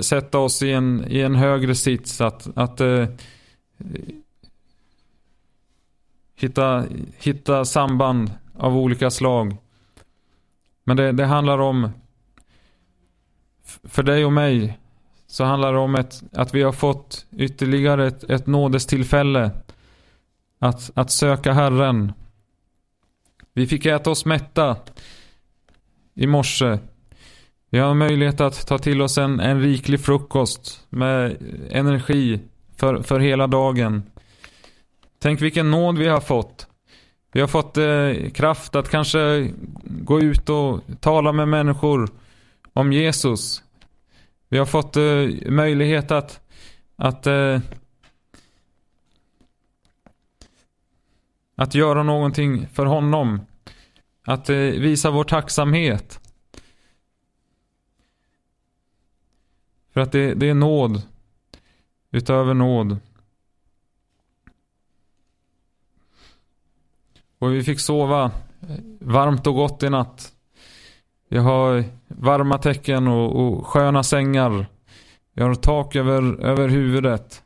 sätta 0.01 0.39
oss 0.39 0.63
i 0.63 0.73
en, 0.73 1.05
i 1.09 1.21
en 1.21 1.35
högre 1.35 1.75
sits. 1.75 2.21
Att, 2.21 2.49
att 2.55 2.81
eh, 2.81 3.07
hitta, 6.37 6.85
hitta 7.19 7.65
samband 7.65 8.33
av 8.57 8.77
olika 8.77 9.11
slag. 9.11 9.57
Men 10.85 10.97
det, 10.97 11.13
det 11.13 11.27
handlar 11.27 11.59
om, 11.59 11.91
för 13.85 14.03
dig 14.03 14.25
och 14.25 14.33
mig, 14.33 14.79
så 15.27 15.45
handlar 15.45 15.73
det 15.73 15.79
om 15.79 15.95
ett, 15.95 16.23
att 16.33 16.55
vi 16.55 16.63
har 16.63 16.73
fått 16.73 17.27
ytterligare 17.37 18.07
ett, 18.07 18.25
ett 18.25 18.47
nådestillfälle 18.47 19.51
att, 20.59 20.91
att 20.95 21.11
söka 21.11 21.53
Herren. 21.53 22.13
Vi 23.55 23.67
fick 23.67 23.87
äta 23.87 24.11
oss 24.11 24.25
mätta 24.25 24.77
i 26.15 26.27
morse. 26.27 26.79
Vi 27.71 27.79
har 27.79 27.95
möjlighet 27.95 28.41
att 28.41 28.67
ta 28.67 28.79
till 28.79 29.03
oss 29.03 29.19
en, 29.19 29.41
en 29.41 29.63
riklig 29.63 30.01
frukost 30.01 30.87
med 30.89 31.37
energi 31.71 32.41
för, 32.77 33.03
för 33.03 33.21
hela 33.21 33.47
dagen. 33.47 34.03
Tänk 35.19 35.43
vilken 35.43 35.71
nåd 35.71 35.99
vi 35.99 36.09
har 36.09 36.21
fått. 36.21 36.67
Vi 37.33 37.41
har 37.41 37.49
fått 37.49 37.77
eh, 37.77 38.31
kraft 38.31 38.77
att 38.77 38.89
kanske 38.89 39.51
gå 39.85 40.21
ut 40.21 40.49
och 40.49 40.81
tala 41.01 41.33
med 41.33 41.49
människor 41.49 42.11
om 42.73 42.93
Jesus. 42.93 43.63
Vi 44.49 44.59
har 44.59 44.67
fått 44.67 44.97
eh, 44.97 45.51
möjlighet 45.51 46.11
att, 46.11 46.41
att, 46.97 47.27
eh, 47.27 47.61
att 51.55 51.75
göra 51.75 52.03
någonting 52.03 52.69
för 52.69 52.87
honom. 52.87 53.41
Att 54.23 54.51
eh, 54.51 54.57
visa 54.57 55.11
vår 55.11 55.25
tacksamhet. 55.25 56.21
För 59.91 60.01
att 60.01 60.13
det, 60.13 60.35
det 60.35 60.49
är 60.49 60.55
nåd 60.55 61.03
utöver 62.11 62.55
nåd. 62.55 62.99
Och 67.39 67.55
vi 67.55 67.63
fick 67.63 67.81
sova 67.81 68.31
varmt 69.01 69.47
och 69.47 69.55
gott 69.55 69.83
i 69.83 69.91
natt. 69.91 70.33
Jag 71.29 71.43
har 71.43 71.85
varma 72.09 72.59
täcken 72.59 73.09
och, 73.09 73.37
och 73.37 73.67
sköna 73.67 74.03
sängar. 74.03 74.67
Jag 75.35 75.47
har 75.47 75.55
tak 75.55 75.97
över, 75.97 76.45
över 76.45 76.69
huvudet. 76.69 77.43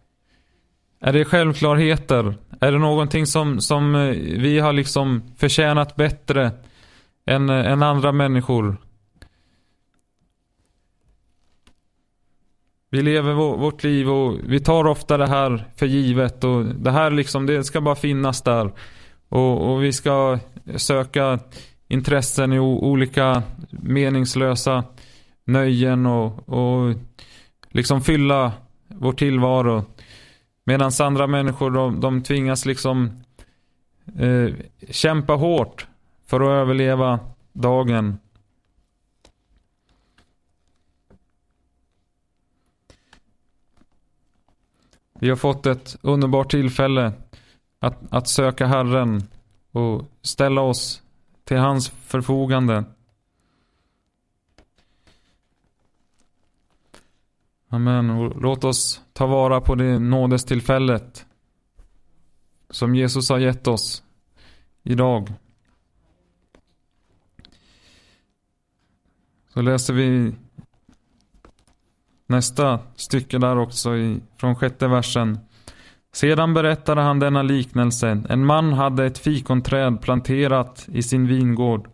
Är 1.00 1.12
det 1.12 1.24
självklarheter? 1.24 2.34
Är 2.60 2.72
det 2.72 2.78
någonting 2.78 3.26
som, 3.26 3.60
som 3.60 3.94
eh, 3.94 4.16
vi 4.18 4.58
har 4.58 4.72
liksom 4.72 5.22
förtjänat 5.36 5.96
bättre 5.96 6.50
än, 7.26 7.50
eh, 7.50 7.72
än 7.72 7.82
andra 7.82 8.12
människor? 8.12 8.76
Vi 12.90 13.02
lever 13.02 13.32
vårt 13.34 13.84
liv 13.84 14.10
och 14.10 14.36
vi 14.46 14.60
tar 14.60 14.86
ofta 14.86 15.16
det 15.16 15.26
här 15.26 15.64
för 15.76 15.86
givet 15.86 16.44
och 16.44 16.64
det 16.64 16.90
här 16.90 17.10
liksom, 17.10 17.46
det 17.46 17.64
ska 17.64 17.80
bara 17.80 17.94
finnas 17.94 18.42
där. 18.42 18.72
Och, 19.28 19.72
och 19.72 19.82
vi 19.82 19.92
ska 19.92 20.38
söka 20.76 21.38
intressen 21.92 22.52
i 22.52 22.58
olika 22.58 23.42
meningslösa 23.70 24.84
nöjen 25.44 26.06
och, 26.06 26.48
och 26.48 26.94
liksom 27.68 28.00
fylla 28.00 28.52
vår 28.88 29.12
tillvaro. 29.12 29.84
Medan 30.64 30.90
andra 31.00 31.26
människor 31.26 31.70
de, 31.70 32.00
de 32.00 32.22
tvingas 32.22 32.66
liksom 32.66 33.10
eh, 34.18 34.54
kämpa 34.90 35.32
hårt 35.32 35.86
för 36.26 36.40
att 36.40 36.62
överleva 36.62 37.20
dagen. 37.52 38.18
Vi 45.20 45.28
har 45.28 45.36
fått 45.36 45.66
ett 45.66 45.96
underbart 46.02 46.50
tillfälle 46.50 47.12
att, 47.78 48.12
att 48.12 48.28
söka 48.28 48.66
Herren 48.66 49.22
och 49.72 50.02
ställa 50.22 50.60
oss 50.60 51.01
till 51.52 51.60
hans 51.60 51.88
förfogande. 51.90 52.84
Amen. 57.68 58.32
Låt 58.40 58.64
oss 58.64 59.02
ta 59.12 59.26
vara 59.26 59.60
på 59.60 59.74
det 59.74 59.98
nådestillfället 59.98 61.26
som 62.70 62.94
Jesus 62.94 63.28
har 63.30 63.38
gett 63.38 63.66
oss 63.66 64.02
idag. 64.82 65.32
Så 69.48 69.62
läser 69.62 69.94
vi 69.94 70.34
nästa 72.26 72.80
stycke 72.96 73.38
där 73.38 73.58
också 73.58 73.96
i, 73.96 74.20
från 74.36 74.56
sjätte 74.56 74.88
versen. 74.88 75.38
Sedan 76.14 76.54
berättade 76.54 77.00
han 77.00 77.18
denna 77.18 77.42
liknelse. 77.42 78.22
En 78.28 78.46
man 78.46 78.72
hade 78.72 79.06
ett 79.06 79.18
fikonträd 79.18 80.00
planterat 80.02 80.88
i 80.92 81.02
sin 81.02 81.26
vingård. 81.26 81.88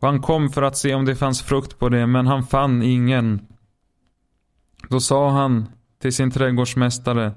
Och 0.00 0.08
han 0.08 0.22
kom 0.22 0.48
för 0.48 0.62
att 0.62 0.76
se 0.76 0.94
om 0.94 1.04
det 1.04 1.16
fanns 1.16 1.42
frukt 1.42 1.78
på 1.78 1.88
det, 1.88 2.06
men 2.06 2.26
han 2.26 2.42
fann 2.42 2.82
ingen. 2.82 3.46
Då 4.88 5.00
sa 5.00 5.30
han 5.30 5.68
till 5.98 6.12
sin 6.12 6.30
trädgårdsmästare. 6.30 7.32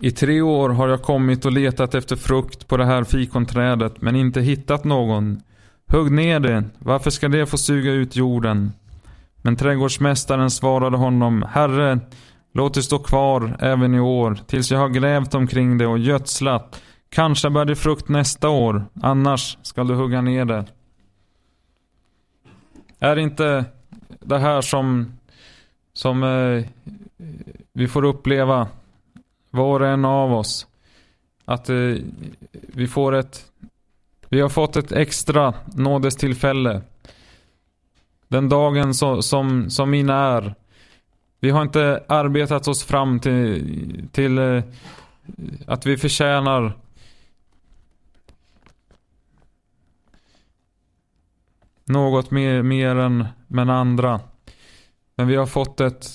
I 0.00 0.10
tre 0.10 0.40
år 0.40 0.68
har 0.68 0.88
jag 0.88 1.02
kommit 1.02 1.44
och 1.44 1.52
letat 1.52 1.94
efter 1.94 2.16
frukt 2.16 2.68
på 2.68 2.76
det 2.76 2.84
här 2.84 3.04
fikonträdet, 3.04 4.02
men 4.02 4.16
inte 4.16 4.40
hittat 4.40 4.84
någon. 4.84 5.40
Hugg 5.86 6.12
ner 6.12 6.40
det, 6.40 6.64
varför 6.78 7.10
ska 7.10 7.28
det 7.28 7.46
få 7.46 7.58
suga 7.58 7.92
ut 7.92 8.16
jorden? 8.16 8.72
Men 9.46 9.56
trädgårdsmästaren 9.56 10.50
svarade 10.50 10.96
honom, 10.96 11.42
Herre, 11.42 12.00
låt 12.52 12.74
det 12.74 12.82
stå 12.82 12.98
kvar 12.98 13.56
även 13.60 13.94
i 13.94 14.00
år, 14.00 14.38
tills 14.46 14.70
jag 14.70 14.78
har 14.78 14.88
grävt 14.88 15.34
omkring 15.34 15.78
det 15.78 15.86
och 15.86 15.98
gödslat. 15.98 16.82
Kanske 17.08 17.50
bär 17.50 17.64
det 17.64 17.76
frukt 17.76 18.08
nästa 18.08 18.48
år, 18.48 18.84
annars 19.02 19.58
ska 19.62 19.84
du 19.84 19.94
hugga 19.94 20.20
ner 20.20 20.44
det. 20.44 20.64
Är 22.98 23.16
inte 23.16 23.64
det 24.20 24.38
här 24.38 24.60
som, 24.60 25.18
som 25.92 26.22
eh, 26.22 26.64
vi 27.72 27.88
får 27.88 28.04
uppleva, 28.04 28.68
var 29.50 29.80
och 29.80 29.88
en 29.88 30.04
av 30.04 30.32
oss, 30.32 30.66
att 31.44 31.68
eh, 31.68 31.94
vi 32.52 32.86
får 32.86 33.14
ett 33.14 33.50
vi 34.28 34.40
har 34.40 34.48
fått 34.48 34.76
ett 34.76 34.92
extra 34.92 35.54
nådestillfälle. 35.74 36.82
Den 38.28 38.48
dagen 38.48 38.94
så, 38.94 39.22
som, 39.22 39.70
som 39.70 39.90
min 39.90 40.10
är. 40.10 40.54
Vi 41.40 41.50
har 41.50 41.62
inte 41.62 42.04
arbetat 42.08 42.68
oss 42.68 42.84
fram 42.84 43.20
till, 43.20 44.08
till 44.12 44.38
eh, 44.38 44.62
att 45.66 45.86
vi 45.86 45.96
förtjänar 45.96 46.72
något 51.84 52.30
mer, 52.30 52.62
mer 52.62 52.96
än, 52.96 53.24
men 53.46 53.70
andra. 53.70 54.20
Men 55.14 55.26
vi 55.26 55.36
har 55.36 55.46
fått 55.46 55.80
ett, 55.80 56.06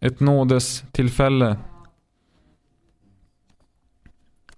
ett 0.00 0.20
nådestillfälle. 0.20 1.56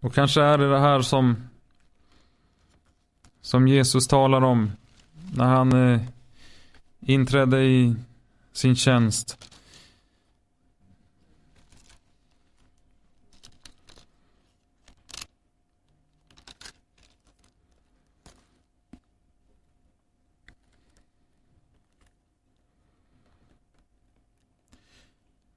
Och 0.01 0.15
kanske 0.15 0.43
är 0.43 0.59
det 0.59 0.71
det 0.71 0.81
här 0.81 1.01
som 1.01 1.37
som 3.43 3.69
Jesus 3.69 4.09
talar 4.09 4.43
om 4.43 4.73
när 5.35 5.45
han 5.45 5.93
eh, 5.93 6.01
inträdde 7.07 7.63
i 7.65 7.95
sin 8.53 8.77
tjänst. 8.77 9.49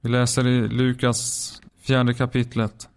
Vi 0.06 0.10
läser 0.12 0.48
i 0.48 0.68
Lukas 0.68 1.62
fjärde 1.80 2.14
kapitlet. 2.14 2.90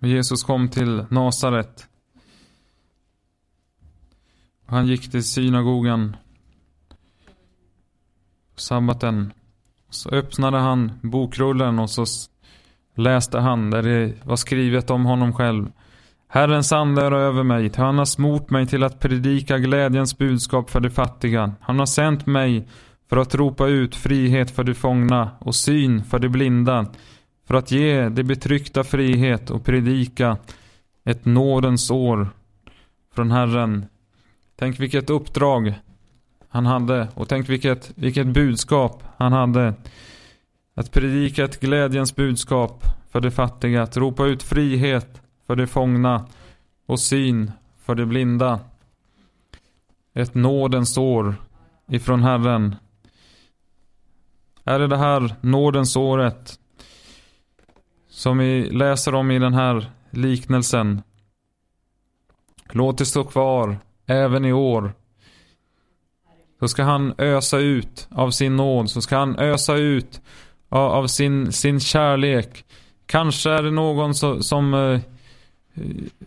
Jesus 0.00 0.42
kom 0.42 0.68
till 0.68 1.04
Nasaret. 1.10 1.88
Han 4.66 4.86
gick 4.86 5.10
till 5.10 5.24
synagogan 5.24 6.16
på 8.54 8.60
sabbaten. 8.60 9.32
Så 9.90 10.10
öppnade 10.10 10.58
han 10.58 10.92
bokrullen 11.02 11.78
och 11.78 11.90
så 11.90 12.04
läste 12.94 13.38
han 13.38 13.70
där 13.70 13.82
det 13.82 14.12
var 14.24 14.36
skrivet 14.36 14.90
om 14.90 15.04
honom 15.04 15.32
själv. 15.32 15.72
Herrens 16.28 16.72
ande 16.72 17.02
är 17.02 17.12
över 17.12 17.42
mig, 17.42 17.72
han 17.76 17.98
har 17.98 18.04
smort 18.04 18.50
mig 18.50 18.66
till 18.66 18.82
att 18.82 19.00
predika 19.00 19.58
glädjens 19.58 20.18
budskap 20.18 20.70
för 20.70 20.80
de 20.80 20.90
fattiga. 20.90 21.52
Han 21.60 21.78
har 21.78 21.86
sänt 21.86 22.26
mig 22.26 22.68
för 23.08 23.16
att 23.16 23.34
ropa 23.34 23.66
ut 23.66 23.96
frihet 23.96 24.50
för 24.50 24.64
de 24.64 24.74
fångna 24.74 25.30
och 25.38 25.54
syn 25.54 26.04
för 26.04 26.18
de 26.18 26.28
blinda 26.28 26.86
för 27.48 27.54
att 27.54 27.70
ge 27.70 28.08
de 28.08 28.22
betryckta 28.22 28.84
frihet 28.84 29.50
och 29.50 29.64
predika 29.64 30.36
ett 31.04 31.24
nådens 31.24 31.90
år 31.90 32.28
från 33.14 33.30
Herren. 33.30 33.86
Tänk 34.56 34.80
vilket 34.80 35.10
uppdrag 35.10 35.74
han 36.48 36.66
hade 36.66 37.08
och 37.14 37.28
tänk 37.28 37.48
vilket, 37.48 37.92
vilket 37.94 38.26
budskap 38.26 39.02
han 39.16 39.32
hade. 39.32 39.74
Att 40.74 40.92
predika 40.92 41.44
ett 41.44 41.60
glädjens 41.60 42.16
budskap 42.16 42.84
för 43.10 43.20
de 43.20 43.30
fattiga, 43.30 43.82
att 43.82 43.96
ropa 43.96 44.26
ut 44.26 44.42
frihet 44.42 45.22
för 45.46 45.56
de 45.56 45.66
fångna 45.66 46.26
och 46.86 47.00
syn 47.00 47.52
för 47.78 47.94
de 47.94 48.06
blinda. 48.06 48.60
Ett 50.14 50.34
nådens 50.34 50.98
år 50.98 51.34
ifrån 51.86 52.22
Herren. 52.22 52.76
Är 54.64 54.78
det 54.78 54.86
det 54.86 54.96
här 54.98 55.34
nådens 55.40 55.96
året 55.96 56.58
som 58.18 58.38
vi 58.38 58.70
läser 58.70 59.14
om 59.14 59.30
i 59.30 59.38
den 59.38 59.54
här 59.54 59.90
liknelsen. 60.10 61.02
Låt 62.70 62.98
det 62.98 63.06
stå 63.06 63.24
kvar 63.24 63.78
även 64.06 64.44
i 64.44 64.52
år. 64.52 64.92
Så 66.60 66.68
ska 66.68 66.82
han 66.82 67.14
ösa 67.18 67.58
ut 67.58 68.08
av 68.10 68.30
sin 68.30 68.56
nåd, 68.56 68.90
så 68.90 69.00
ska 69.00 69.16
han 69.16 69.38
ösa 69.38 69.74
ut 69.74 70.20
av 70.68 71.06
sin, 71.06 71.52
sin 71.52 71.80
kärlek. 71.80 72.64
Kanske 73.06 73.50
är 73.50 73.62
det 73.62 73.70
någon 73.70 74.14
som, 74.14 74.42
som, 74.42 75.00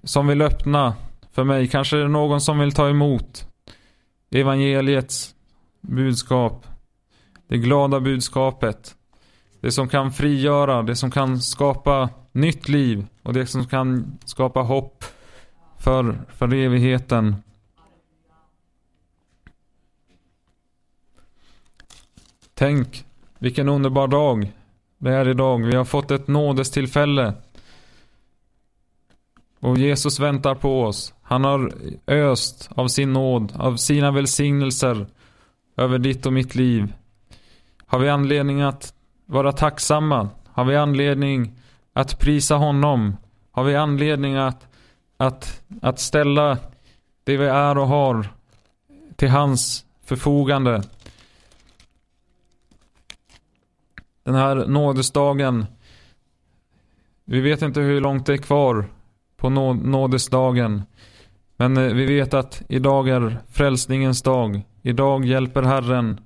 som 0.04 0.27
vill 0.27 0.41
öppna 0.41 0.93
för 1.32 1.43
mig. 1.43 1.67
Kanske 1.67 1.97
är 1.97 2.01
det 2.01 2.08
någon 2.08 2.41
som 2.41 2.60
vill 2.60 2.71
ta 2.71 2.89
emot 2.89 3.47
evangeliets 4.30 5.36
budskap. 5.82 6.65
Det 7.47 7.58
glada 7.58 7.99
budskapet. 7.99 8.95
Det 9.62 9.71
som 9.71 9.89
kan 9.89 10.12
frigöra, 10.12 10.84
det 10.84 10.95
som 10.95 11.12
kan 11.12 11.41
skapa 11.41 12.10
nytt 12.32 12.69
liv 12.69 13.08
och 13.24 13.34
det 13.34 13.45
som 13.45 13.67
kan 13.67 14.17
skapa 14.26 14.62
hopp 14.62 15.04
för, 15.80 16.21
för 16.30 16.54
evigheten. 16.54 17.36
Tänk 22.54 23.06
vilken 23.39 23.69
underbar 23.69 24.08
dag 24.08 24.52
det 24.97 25.12
är 25.12 25.28
idag. 25.28 25.65
Vi 25.65 25.76
har 25.76 25.86
fått 25.86 26.12
ett 26.12 26.28
nådestillfälle. 26.28 27.34
Och 29.60 29.78
Jesus 29.78 30.19
väntar 30.19 30.56
på 30.56 30.84
oss. 30.84 31.13
Han 31.21 31.43
har 31.43 31.74
öst 32.08 32.69
av 32.76 32.88
sin 32.88 33.13
nåd, 33.13 33.54
av 33.56 33.76
sina 33.76 34.12
välsignelser 34.12 35.08
över 35.78 36.00
ditt 36.00 36.26
och 36.26 36.34
mitt 36.34 36.56
liv. 36.56 36.93
Har 37.86 38.00
vi 38.00 38.10
anledning 38.10 38.62
att 38.62 38.93
vara 39.31 39.51
tacksamma? 39.51 40.29
Har 40.45 40.65
vi 40.65 40.75
anledning 40.75 41.53
att 41.93 42.19
prisa 42.19 42.55
honom? 42.55 43.17
Har 43.51 43.63
vi 43.63 43.75
anledning 43.75 44.35
att, 44.35 44.67
att, 45.17 45.61
att 45.81 45.99
ställa 45.99 46.57
det 47.23 47.37
vi 47.37 47.45
är 47.45 47.77
och 47.77 47.87
har 47.87 48.25
till 49.15 49.29
hans 49.29 49.85
förfogande? 50.03 50.83
Den 54.23 54.35
här 54.35 54.55
nådesdagen. 54.55 55.65
Vi 57.25 57.41
vet 57.41 57.61
inte 57.61 57.81
hur 57.81 58.01
långt 58.01 58.25
det 58.25 58.33
är 58.33 58.37
kvar 58.37 58.85
på 59.37 59.49
nådesdagen. 59.49 60.83
Men 61.55 61.77
eh, 61.77 61.93
vi 61.93 62.05
vet 62.05 62.33
att 62.33 62.61
idag 62.67 63.09
är 63.09 63.37
frälsningens 63.49 64.21
dag. 64.21 64.61
Idag 64.81 65.25
hjälper 65.25 65.63
Herren 65.63 66.19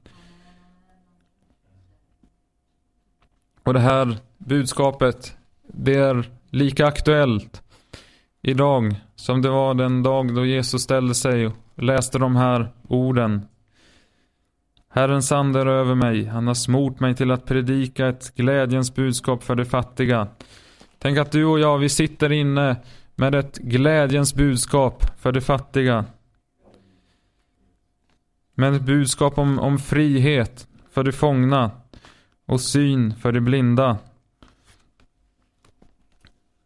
Och 3.65 3.73
det 3.73 3.80
här 3.80 4.17
budskapet, 4.38 5.38
det 5.67 5.93
är 5.93 6.30
lika 6.49 6.88
aktuellt 6.88 7.63
idag 8.41 8.95
som 9.15 9.41
det 9.41 9.49
var 9.49 9.73
den 9.73 10.04
dag 10.04 10.36
då 10.36 10.45
Jesus 10.45 10.82
ställde 10.82 11.15
sig 11.15 11.47
och 11.47 11.54
läste 11.75 12.19
de 12.19 12.36
här 12.36 12.71
orden. 12.88 13.41
Herrens 14.89 15.32
ande 15.32 15.62
är 15.62 15.65
över 15.65 15.95
mig, 15.95 16.25
han 16.25 16.47
har 16.47 16.54
smort 16.54 16.99
mig 16.99 17.15
till 17.15 17.32
att 17.32 17.45
predika 17.45 18.08
ett 18.08 18.36
glädjens 18.36 18.95
budskap 18.95 19.43
för 19.43 19.56
de 19.56 19.65
fattiga. 19.65 20.28
Tänk 20.99 21.17
att 21.17 21.32
du 21.32 21.45
och 21.45 21.60
jag, 21.60 21.78
vi 21.78 21.89
sitter 21.89 22.32
inne 22.32 22.75
med 23.15 23.36
ett 23.36 23.58
glädjens 23.58 24.36
budskap 24.36 25.04
för 25.19 25.32
de 25.32 25.41
fattiga. 25.41 26.06
Med 28.56 28.73
ett 28.73 28.82
budskap 28.82 29.38
om, 29.38 29.60
om 29.60 29.80
frihet 29.80 30.67
för 30.91 31.04
de 31.04 31.12
fångna 31.12 31.71
och 32.45 32.62
syn 32.62 33.15
för 33.15 33.31
de 33.31 33.41
blinda. 33.41 33.97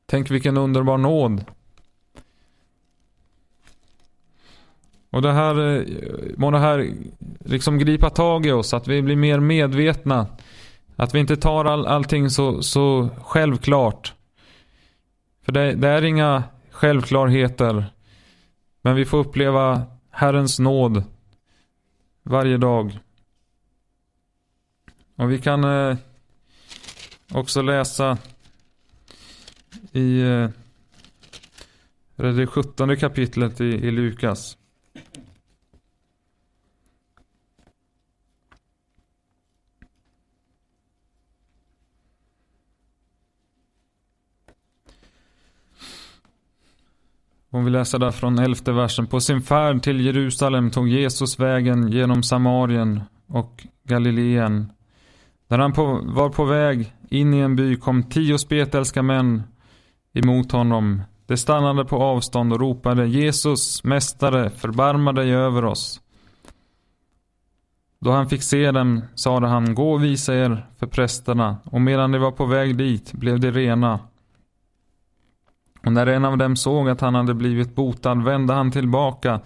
Tänk 0.06 0.32
vilken 0.32 0.58
underbar 0.58 0.98
nåd. 0.98 1.46
Och 5.10 5.22
det 5.22 5.32
här, 5.32 5.78
eh, 5.78 5.84
må 6.38 6.52
det 6.52 6.60
här 6.60 6.94
liksom 7.40 7.78
gripa 7.78 8.10
tag 8.10 8.46
i 8.46 8.52
oss, 8.52 8.74
att 8.74 8.88
vi 8.88 9.02
blir 9.02 9.16
mer 9.16 9.40
medvetna. 9.40 10.28
Att 10.96 11.16
vi 11.16 11.20
inte 11.20 11.38
tar 11.38 11.66
all, 11.66 11.88
allting 11.88 12.30
så, 12.30 12.62
så 12.62 13.10
självklart. 13.24 14.14
För 15.42 15.52
det, 15.52 15.74
det 15.74 15.88
är 15.88 16.06
inga 16.06 16.44
självklarheter. 16.72 17.86
Men 18.82 18.96
vi 18.96 19.06
får 19.06 19.18
uppleva 19.18 19.82
Herrens 20.10 20.60
nåd 20.60 21.04
varje 22.24 22.58
dag. 22.58 23.00
Och 25.20 25.32
vi 25.32 25.40
kan, 25.40 25.64
eh, 25.64 25.98
också 27.34 27.62
läsa 27.62 28.18
i 29.92 30.22
eh, 30.22 30.50
det 32.16 32.48
17 32.48 32.98
kapitlet 32.98 33.62
i, 33.62 33.66
i 33.66 33.92
Lukas. 33.92 34.58
Om 47.50 47.66
vi 47.66 47.72
läser 47.72 48.00
där 48.00 48.12
från 48.12 48.40
elfte 48.40 48.72
versen. 48.72 49.08
På 49.08 49.20
sin 49.20 49.42
färd 49.42 49.84
till 49.84 50.06
Jerusalem 50.06 50.72
tog 50.72 50.90
Jesus 50.90 51.40
vägen 51.40 51.92
genom 51.92 52.24
Samarien 52.24 53.02
och 53.28 53.68
Galileen. 53.84 54.72
När 55.50 55.60
han 55.60 55.74
på, 55.74 56.02
var 56.04 56.30
på 56.30 56.46
väg 56.46 56.94
in 57.10 57.34
i 57.34 57.40
en 57.40 57.56
by 57.56 57.76
kom 57.76 58.04
tio 58.04 58.38
spetälska 58.38 59.04
män 59.04 59.44
emot 60.14 60.52
honom. 60.52 61.02
De 61.26 61.38
stannade 61.38 61.86
på 61.86 62.04
avstånd 62.04 62.54
och 62.54 62.60
ropade 62.60 63.08
Jesus, 63.08 63.84
Mästare, 63.84 64.50
förbarma 64.50 65.12
dig 65.12 65.34
över 65.34 65.66
oss. 65.66 66.02
Då 68.00 68.12
han 68.12 68.30
fick 68.30 68.44
se 68.44 68.72
dem 68.72 69.02
sade 69.16 69.48
han, 69.48 69.76
gå 69.76 69.92
och 69.92 70.04
visa 70.04 70.36
er 70.36 70.68
för 70.80 70.88
prästerna, 70.88 71.58
och 71.64 71.82
medan 71.82 72.12
de 72.12 72.20
var 72.20 72.32
på 72.32 72.46
väg 72.46 72.78
dit 72.78 73.14
blev 73.14 73.40
de 73.40 73.52
rena. 73.52 74.00
Och 75.86 75.92
när 75.92 76.08
en 76.08 76.26
av 76.26 76.38
dem 76.38 76.56
såg 76.56 76.90
att 76.90 77.02
han 77.02 77.16
hade 77.16 77.34
blivit 77.34 77.76
botad 77.76 78.24
vände 78.24 78.54
han 78.54 78.72
tillbaka 78.72 79.40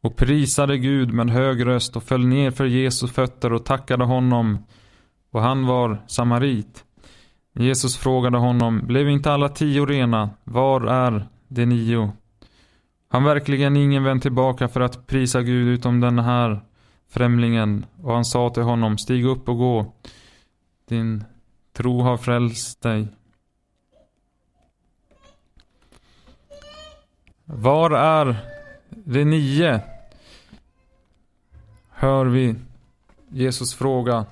och 0.00 0.16
prisade 0.16 0.78
Gud 0.78 1.12
med 1.12 1.30
hög 1.30 1.66
röst 1.66 1.96
och 1.96 2.02
föll 2.02 2.26
ner 2.26 2.50
för 2.50 2.64
Jesu 2.64 3.06
fötter 3.06 3.52
och 3.52 3.64
tackade 3.64 4.04
honom. 4.04 4.58
Och 5.30 5.42
han 5.42 5.66
var 5.66 6.02
samarit. 6.06 6.84
Jesus 7.52 7.96
frågade 7.96 8.38
honom, 8.38 8.80
blev 8.86 9.08
inte 9.08 9.32
alla 9.32 9.48
tio 9.48 9.86
rena? 9.86 10.30
Var 10.44 10.80
är 10.80 11.28
de 11.48 11.66
nio? 11.66 12.12
Han 13.08 13.24
verkligen 13.24 13.76
ingen 13.76 14.04
vänt 14.04 14.22
tillbaka 14.22 14.68
för 14.68 14.80
att 14.80 15.06
prisa 15.06 15.42
Gud 15.42 15.68
utom 15.68 16.00
den 16.00 16.18
här 16.18 16.60
främlingen. 17.08 17.86
Och 18.02 18.14
han 18.14 18.24
sa 18.24 18.50
till 18.50 18.62
honom, 18.62 18.98
stig 18.98 19.26
upp 19.26 19.48
och 19.48 19.58
gå. 19.58 19.92
Din 20.88 21.24
tro 21.72 22.00
har 22.00 22.16
frälst 22.16 22.80
dig. 22.80 23.08
Var 27.44 27.90
är 27.90 28.36
de 28.90 29.24
nio? 29.24 29.80
Hör 31.90 32.26
vi 32.26 32.54
Jesus 33.28 33.74
fråga. 33.74 34.26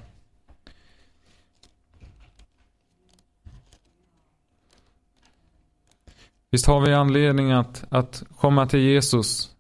Visst 6.51 6.67
har 6.67 6.81
vi 6.81 6.95
anledning 6.95 7.53
att, 7.53 7.85
att 7.89 8.23
komma 8.37 8.67
till 8.67 8.81
Jesus 8.81 9.51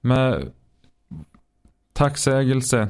med 0.00 0.52
tacksägelse. 1.92 2.88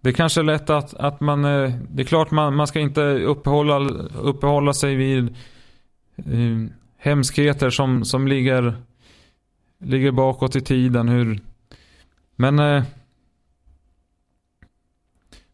Det 0.00 0.10
är 0.10 0.14
kanske 0.14 0.40
är 0.40 0.44
lätt 0.44 0.70
att, 0.70 0.94
att 0.94 1.20
man, 1.20 1.44
eh, 1.44 1.74
det 1.90 2.02
är 2.02 2.06
klart 2.06 2.30
man, 2.30 2.56
man 2.56 2.66
ska 2.66 2.80
inte 2.80 3.00
uppehålla, 3.02 3.78
uppehålla 4.14 4.72
sig 4.72 4.94
vid 4.94 5.36
eh, 6.16 6.72
hemskheter 6.96 7.70
som, 7.70 8.04
som 8.04 8.28
ligger, 8.28 8.76
ligger 9.78 10.10
bakåt 10.12 10.56
i 10.56 10.60
tiden. 10.60 11.08
Hur, 11.08 11.40
men, 12.36 12.58
eh, 12.58 12.84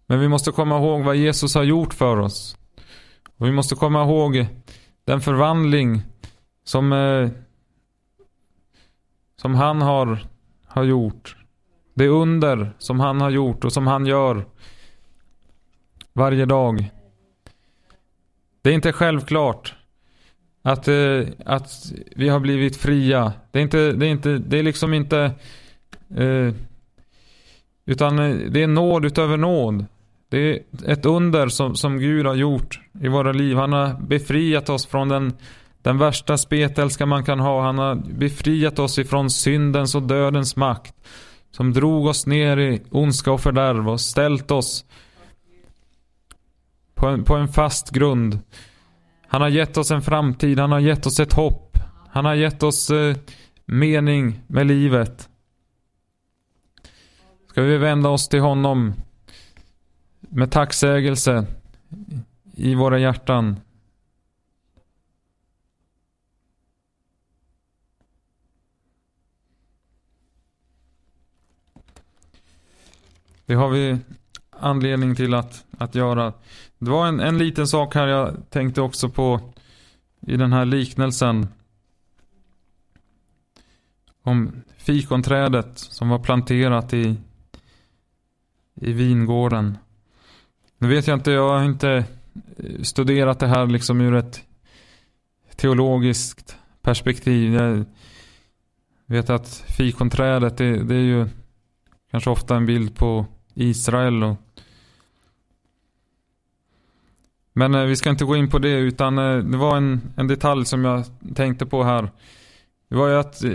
men 0.07 0.21
vi 0.21 0.29
måste 0.29 0.51
komma 0.51 0.79
ihåg 0.79 1.03
vad 1.03 1.17
Jesus 1.17 1.55
har 1.55 1.65
gjort 1.65 1.95
för 1.95 2.17
oss. 2.17 2.57
Och 3.37 3.47
vi 3.47 3.53
måste 3.53 3.75
komma 3.75 4.03
ihåg 4.03 4.47
den 5.05 5.21
förvandling 5.21 6.03
som, 6.65 6.93
eh, 6.93 7.31
som 9.37 9.55
han 9.55 9.83
har, 9.83 10.19
har 10.67 10.85
gjort. 10.85 11.37
Det 11.95 12.09
under 12.09 12.73
som 12.79 13.01
han 13.01 13.21
har 13.21 13.31
gjort 13.31 13.65
och 13.65 13.73
som 13.73 13.87
han 13.87 14.07
gör 14.07 14.47
varje 16.12 16.45
dag. 16.45 16.91
Det 18.62 18.71
är 18.71 18.75
inte 18.75 18.93
självklart 18.93 19.75
att, 20.62 20.88
eh, 20.88 21.21
att 21.47 21.93
vi 22.17 22.29
har 22.29 22.41
blivit 22.41 22.77
fria. 22.77 23.33
Det 23.51 23.59
är, 23.59 23.62
inte, 23.62 23.93
det 23.93 24.07
är, 24.07 24.11
inte, 24.11 24.38
det 24.38 24.59
är 24.59 24.62
liksom 24.62 24.95
inte... 24.95 25.31
Eh, 26.17 26.55
utan 27.85 28.19
eh, 28.19 28.37
det 28.51 28.62
är 28.62 28.67
nåd 28.67 29.05
utöver 29.05 29.37
nåd. 29.37 29.87
Det 30.33 30.53
är 30.53 30.61
ett 30.87 31.07
under 31.07 31.49
som, 31.49 31.77
som 31.77 31.99
Gud 31.99 32.27
har 32.27 32.35
gjort 32.35 32.81
i 33.01 33.09
våra 33.09 33.33
liv. 33.33 33.57
Han 33.57 33.73
har 33.73 34.01
befriat 34.01 34.68
oss 34.68 34.87
från 34.87 35.09
den, 35.09 35.37
den 35.83 35.99
värsta 35.99 36.38
spetälska 36.38 37.07
man 37.07 37.25
kan 37.25 37.40
ha. 37.40 37.62
Han 37.62 37.79
har 37.79 37.95
befriat 37.95 38.79
oss 38.79 38.99
ifrån 38.99 39.31
syndens 39.31 39.95
och 39.95 40.03
dödens 40.03 40.57
makt. 40.57 40.95
Som 41.51 41.73
drog 41.73 42.07
oss 42.07 42.27
ner 42.27 42.57
i 42.57 42.83
ondska 42.90 43.33
och 43.33 43.40
fördärv 43.40 43.88
och 43.88 44.01
ställt 44.01 44.51
oss 44.51 44.85
på 46.95 47.07
en, 47.07 47.25
på 47.25 47.35
en 47.37 47.49
fast 47.49 47.90
grund. 47.90 48.38
Han 49.27 49.40
har 49.40 49.49
gett 49.49 49.77
oss 49.77 49.90
en 49.90 50.03
framtid, 50.03 50.59
han 50.59 50.73
har 50.73 50.81
gett 50.81 51.07
oss 51.07 51.21
ett 51.21 51.33
hopp. 51.33 51.79
Han 52.11 52.25
har 52.25 52.35
gett 52.35 52.62
oss 52.62 52.90
eh, 52.90 53.16
mening 53.64 54.40
med 54.47 54.66
livet. 54.66 55.29
Ska 57.51 57.62
vi 57.62 57.77
vända 57.77 58.09
oss 58.09 58.29
till 58.29 58.40
honom 58.40 58.95
med 60.35 60.51
tacksägelse 60.51 61.47
i 62.55 62.75
våra 62.75 62.99
hjärtan. 62.99 63.61
Det 73.47 73.55
har 73.55 73.68
vi 73.68 73.99
anledning 74.51 75.14
till 75.14 75.35
att, 75.35 75.64
att 75.79 75.95
göra. 75.95 76.33
Det 76.79 76.90
var 76.90 77.07
en, 77.07 77.21
en 77.21 77.38
liten 77.38 77.68
sak 77.68 77.95
här 77.95 78.07
jag 78.07 78.51
tänkte 78.51 78.81
också 78.81 79.09
på 79.09 79.53
i 80.21 80.37
den 80.37 80.53
här 80.53 80.64
liknelsen. 80.64 81.49
Om 84.23 84.62
fikonträdet 84.77 85.79
som 85.79 86.09
var 86.09 86.18
planterat 86.18 86.95
i, 86.95 87.16
i 88.75 88.92
vingården. 88.92 89.79
Nu 90.83 90.88
vet 90.88 91.07
jag 91.07 91.16
inte, 91.16 91.31
jag 91.31 91.49
har 91.49 91.64
inte 91.64 92.05
eh, 92.57 92.83
studerat 92.83 93.38
det 93.38 93.47
här 93.47 93.66
liksom 93.66 94.01
ur 94.01 94.14
ett 94.14 94.45
teologiskt 95.57 96.57
perspektiv. 96.81 97.55
Jag 97.55 97.85
vet 99.07 99.31
att 99.31 99.64
fikonträdet 99.77 100.57
det, 100.57 100.85
det 100.85 100.95
är 100.95 101.01
ju 101.01 101.27
kanske 102.11 102.31
ofta 102.31 102.57
en 102.57 102.66
bild 102.66 102.97
på 102.97 103.27
Israel 103.55 104.23
och 104.23 104.37
men 107.53 107.75
eh, 107.75 107.85
vi 107.85 107.97
ska 107.97 108.11
inte 108.11 108.25
gå 108.25 108.37
in 108.37 108.51
på 108.51 108.59
det 108.59 108.79
utan 108.79 109.18
eh, 109.18 109.37
det 109.37 109.57
var 109.57 109.77
en, 109.77 110.01
en 110.16 110.27
detalj 110.27 110.64
som 110.64 110.85
jag 110.85 111.05
tänkte 111.35 111.66
på 111.66 111.85
här. 111.85 112.11
Det 112.88 112.97
var 112.97 113.09
ju 113.09 113.14
att 113.14 113.45
eh, 113.45 113.51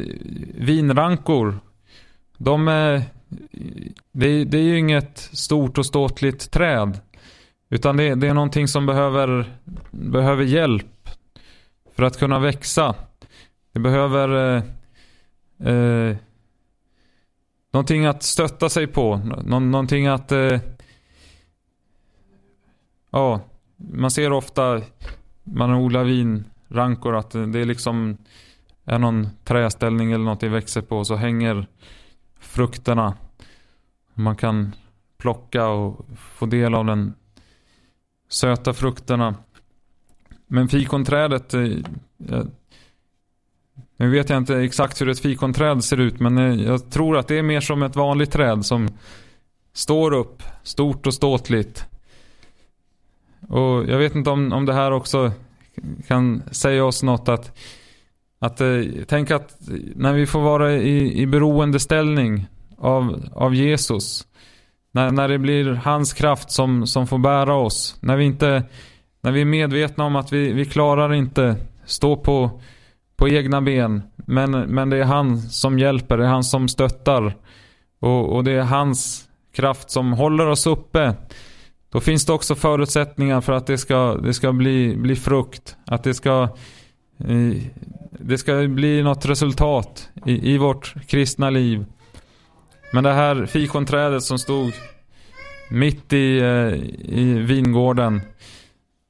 vinrankor, 0.55 1.59
de 2.37 2.67
är, 2.67 3.01
det, 4.11 4.43
det 4.43 4.57
är 4.57 4.63
ju 4.63 4.79
inget 4.79 5.17
stort 5.17 5.77
och 5.77 5.85
ståtligt 5.85 6.51
träd. 6.51 6.99
Utan 7.69 7.97
det, 7.97 8.15
det 8.15 8.27
är 8.27 8.33
någonting 8.33 8.67
som 8.67 8.85
behöver, 8.85 9.53
behöver 9.91 10.43
hjälp 10.43 11.09
för 11.95 12.03
att 12.03 12.19
kunna 12.19 12.39
växa. 12.39 12.95
Det 13.71 13.79
behöver 13.79 14.55
eh, 14.55 15.73
eh, 15.73 16.17
någonting 17.71 18.05
att 18.05 18.23
stötta 18.23 18.69
sig 18.69 18.87
på. 18.87 19.17
Nå 19.45 19.59
någonting 19.59 20.07
att 20.07 20.31
eh, 20.31 20.59
ja, 23.11 23.41
man 23.75 24.11
ser 24.11 24.31
ofta 24.31 24.81
man 25.43 25.73
odlar 25.73 26.03
vinrankor 26.03 27.15
att 27.15 27.31
det 27.31 27.59
är 27.59 27.65
liksom 27.65 28.17
är 28.85 28.99
någon 28.99 29.27
träställning 29.43 30.11
eller 30.11 30.25
något 30.25 30.39
det 30.39 30.49
växer 30.49 30.81
på 30.81 31.05
så 31.05 31.15
hänger 31.15 31.67
frukterna. 32.39 33.13
Man 34.13 34.35
kan 34.35 34.75
plocka 35.17 35.67
och 35.67 36.05
få 36.17 36.45
del 36.45 36.75
av 36.75 36.85
den 36.85 37.13
söta 38.27 38.73
frukterna. 38.73 39.35
Men 40.47 40.67
fikonträdet, 40.67 41.53
eh, 41.53 41.63
nu 43.97 44.09
vet 44.09 44.29
jag 44.29 44.37
inte 44.37 44.55
exakt 44.57 45.01
hur 45.01 45.09
ett 45.09 45.19
fikonträd 45.19 45.83
ser 45.83 45.99
ut 45.99 46.19
men 46.19 46.37
eh, 46.37 46.65
jag 46.65 46.89
tror 46.89 47.17
att 47.17 47.27
det 47.27 47.37
är 47.37 47.43
mer 47.43 47.61
som 47.61 47.83
ett 47.83 47.95
vanligt 47.95 48.31
träd 48.31 48.65
som 48.65 48.89
står 49.73 50.13
upp 50.13 50.43
stort 50.63 51.07
och 51.07 51.13
ståtligt. 51.13 51.85
Och 53.47 53.85
jag 53.89 53.97
vet 53.97 54.15
inte 54.15 54.29
om, 54.29 54.53
om 54.53 54.65
det 54.65 54.73
här 54.73 54.91
också 54.91 55.31
kan 56.07 56.43
säga 56.51 56.85
oss 56.85 57.03
något 57.03 57.29
att, 57.29 57.57
att 58.39 58.61
eh, 58.61 58.81
tänk 59.07 59.31
att 59.31 59.57
när 59.95 60.13
vi 60.13 60.25
får 60.25 60.41
vara 60.41 60.73
i, 60.73 61.21
i 61.21 61.27
beroendeställning 61.27 62.47
av, 62.77 63.29
av 63.33 63.55
Jesus 63.55 64.27
när, 64.97 65.11
när 65.11 65.27
det 65.27 65.37
blir 65.37 65.73
hans 65.73 66.13
kraft 66.13 66.51
som, 66.51 66.87
som 66.87 67.07
får 67.07 67.17
bära 67.17 67.55
oss. 67.55 67.95
När 67.99 68.17
vi, 68.17 68.25
inte, 68.25 68.63
när 69.21 69.31
vi 69.31 69.41
är 69.41 69.45
medvetna 69.45 70.03
om 70.03 70.15
att 70.15 70.33
vi, 70.33 70.53
vi 70.53 70.65
klarar 70.65 71.13
inte 71.13 71.55
stå 71.85 72.15
på, 72.15 72.61
på 73.15 73.29
egna 73.29 73.61
ben. 73.61 74.01
Men, 74.15 74.51
men 74.51 74.89
det 74.89 74.97
är 74.97 75.03
han 75.03 75.41
som 75.41 75.79
hjälper, 75.79 76.17
det 76.17 76.23
är 76.23 76.29
han 76.29 76.43
som 76.43 76.67
stöttar. 76.67 77.35
Och, 77.99 78.35
och 78.35 78.43
det 78.43 78.51
är 78.51 78.61
hans 78.61 79.27
kraft 79.55 79.91
som 79.91 80.13
håller 80.13 80.47
oss 80.47 80.67
uppe. 80.67 81.13
Då 81.91 81.99
finns 81.99 82.25
det 82.25 82.33
också 82.33 82.55
förutsättningar 82.55 83.41
för 83.41 83.53
att 83.53 83.67
det 83.67 83.77
ska, 83.77 84.15
det 84.15 84.33
ska 84.33 84.51
bli, 84.53 84.95
bli 84.97 85.15
frukt. 85.15 85.75
Att 85.85 86.03
det 86.03 86.13
ska, 86.13 86.43
eh, 87.19 87.61
det 88.11 88.37
ska 88.37 88.67
bli 88.67 89.03
något 89.03 89.25
resultat 89.25 90.09
i, 90.25 90.53
i 90.53 90.57
vårt 90.57 91.07
kristna 91.07 91.49
liv. 91.49 91.85
Men 92.93 93.03
det 93.03 93.13
här 93.13 93.45
fikonträdet 93.45 94.23
som 94.23 94.39
stod 94.39 94.73
mitt 95.69 96.13
i, 96.13 96.39
eh, 96.39 96.73
i 97.17 97.39
vingården. 97.39 98.21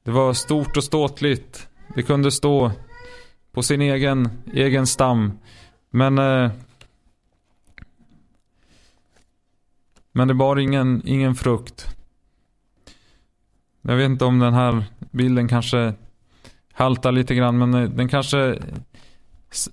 Det 0.04 0.10
var 0.10 0.32
stort 0.32 0.76
och 0.76 0.84
ståtligt. 0.84 1.68
Det 1.94 2.02
kunde 2.02 2.30
stå 2.30 2.72
på 3.52 3.62
sin 3.62 3.82
egen, 3.82 4.28
egen 4.52 4.86
stam. 4.86 5.38
Men 5.90 6.18
eh, 6.18 6.50
Men 10.18 10.28
det 10.28 10.34
bar 10.34 10.58
ingen, 10.58 11.02
ingen 11.04 11.34
frukt. 11.34 11.96
Jag 13.82 13.96
vet 13.96 14.06
inte 14.06 14.24
om 14.24 14.38
den 14.38 14.54
här 14.54 14.84
bilden 15.10 15.48
kanske 15.48 15.94
haltar 16.72 17.12
lite 17.12 17.34
grann 17.34 17.58
men 17.58 17.74
eh, 17.74 17.90
den 17.90 18.08
kanske 18.08 18.58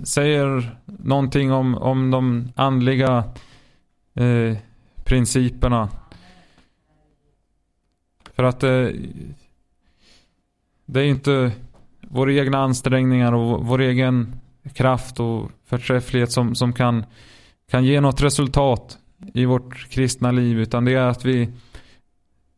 säger 0.04 0.78
någonting 0.86 1.52
om, 1.52 1.78
om 1.78 2.12
de 2.12 2.52
andliga 2.56 3.24
eh, 4.16 4.58
principerna. 5.04 5.90
För 8.36 8.44
att 8.44 8.64
eh, 8.64 8.88
det 10.86 11.00
är 11.00 11.06
inte 11.06 11.52
våra 12.02 12.34
egna 12.34 12.58
ansträngningar 12.58 13.34
och 13.34 13.66
vår 13.66 13.82
egen 13.82 14.40
kraft 14.74 15.20
och 15.20 15.52
förträfflighet 15.66 16.32
som, 16.32 16.56
som 16.56 16.74
kan, 16.74 17.06
kan 17.70 17.86
ge 17.86 18.02
något 18.02 18.22
resultat 18.22 18.98
i 19.34 19.46
vårt 19.46 19.90
kristna 19.90 20.32
liv. 20.32 20.60
Utan 20.60 20.86
det 20.86 20.94
är 20.94 21.08
att 21.08 21.26
vi, 21.26 21.50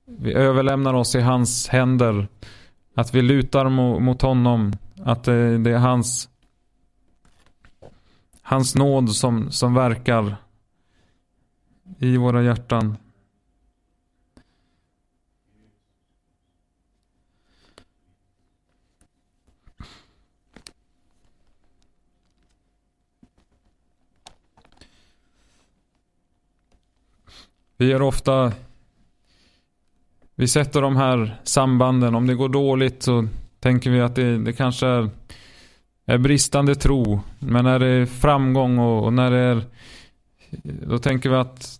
vi 0.05 0.33
överlämnar 0.33 0.93
oss 0.93 1.15
i 1.15 1.21
hans 1.21 1.67
händer. 1.67 2.27
Att 2.95 3.15
vi 3.15 3.21
lutar 3.21 3.69
mo, 3.69 3.99
mot 3.99 4.21
honom. 4.21 4.73
Att 5.03 5.23
det, 5.23 5.57
det 5.57 5.71
är 5.71 5.77
hans, 5.77 6.29
hans 8.41 8.75
nåd 8.75 9.09
som, 9.09 9.51
som 9.51 9.73
verkar 9.73 10.35
i 11.99 12.17
våra 12.17 12.43
hjärtan. 12.43 12.97
Vi 27.77 27.91
är 27.91 28.01
ofta 28.01 28.53
Vi 30.39 30.47
sätter 30.47 30.81
de 30.81 30.95
här 30.95 31.35
sambanden. 31.43 32.15
Om 32.15 32.27
det 32.27 32.35
går 32.35 32.49
dåligt 32.49 33.03
så 33.03 33.27
tänker 33.59 33.91
vi 33.91 34.01
att 34.01 34.15
det, 34.15 34.37
det 34.37 34.53
kanske 34.53 34.87
är, 34.87 35.09
är 36.05 36.17
bristande 36.17 36.75
tro. 36.75 37.19
Men 37.39 37.65
när 37.65 37.79
det 37.79 37.87
är 37.87 38.05
framgång 38.05 38.79
och, 38.79 39.05
och 39.05 39.13
när 39.13 39.31
det 39.31 39.37
är 39.37 39.63
då 40.63 40.97
tänker 40.97 41.29
vi 41.29 41.35
att 41.35 41.79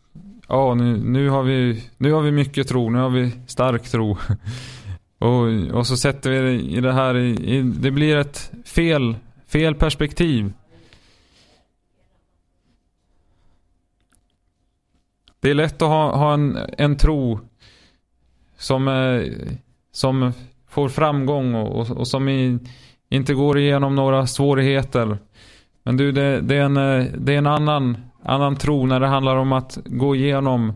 Ja, 0.49 0.73
nu, 0.73 0.97
nu, 0.97 1.29
har 1.29 1.43
vi, 1.43 1.83
nu 1.97 2.11
har 2.11 2.21
vi 2.21 2.31
mycket 2.31 2.67
tro. 2.67 2.89
Nu 2.89 2.99
har 2.99 3.09
vi 3.09 3.31
stark 3.47 3.83
tro. 3.83 4.17
Och, 5.19 5.73
och 5.73 5.87
så 5.87 5.97
sätter 5.97 6.29
vi 6.29 6.39
det 6.39 6.51
i 6.51 6.81
det 6.81 6.93
här 6.93 7.17
i, 7.17 7.55
i, 7.55 7.61
Det 7.61 7.91
blir 7.91 8.17
ett 8.17 8.51
fel, 8.65 9.15
fel 9.47 9.75
perspektiv. 9.75 10.53
Det 15.39 15.49
är 15.49 15.53
lätt 15.53 15.81
att 15.81 15.87
ha, 15.87 16.15
ha 16.15 16.33
en, 16.33 16.57
en 16.77 16.97
tro 16.97 17.39
som, 18.57 19.23
som 19.91 20.33
får 20.69 20.89
framgång 20.89 21.55
och, 21.55 21.79
och, 21.79 21.97
och 21.97 22.07
som 22.07 22.29
i, 22.29 22.59
inte 23.09 23.33
går 23.33 23.57
igenom 23.57 23.95
några 23.95 24.27
svårigheter. 24.27 25.17
Men 25.83 25.97
du, 25.97 26.11
det, 26.11 26.41
det, 26.41 26.55
är 26.55 26.63
en, 26.63 26.73
det 27.25 27.33
är 27.33 27.37
en 27.37 27.47
annan, 27.47 27.97
annan 28.27 28.55
tro 28.55 28.85
när 28.85 28.99
det 28.99 29.07
handlar 29.07 29.35
om 29.35 29.51
att 29.51 29.77
gå 29.85 30.15
igenom 30.15 30.73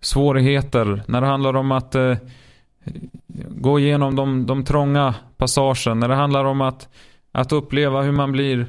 svårigheter. 0.00 1.02
När 1.06 1.20
det 1.20 1.26
handlar 1.26 1.56
om 1.56 1.72
att 1.72 1.94
eh, 1.94 2.16
gå 3.48 3.78
igenom 3.80 4.16
de, 4.16 4.46
de 4.46 4.64
trånga 4.64 5.14
passagen. 5.36 6.00
När 6.00 6.08
det 6.08 6.14
handlar 6.14 6.44
om 6.44 6.60
att, 6.60 6.88
att 7.32 7.52
uppleva 7.52 8.02
hur 8.02 8.12
man 8.12 8.32
blir, 8.32 8.66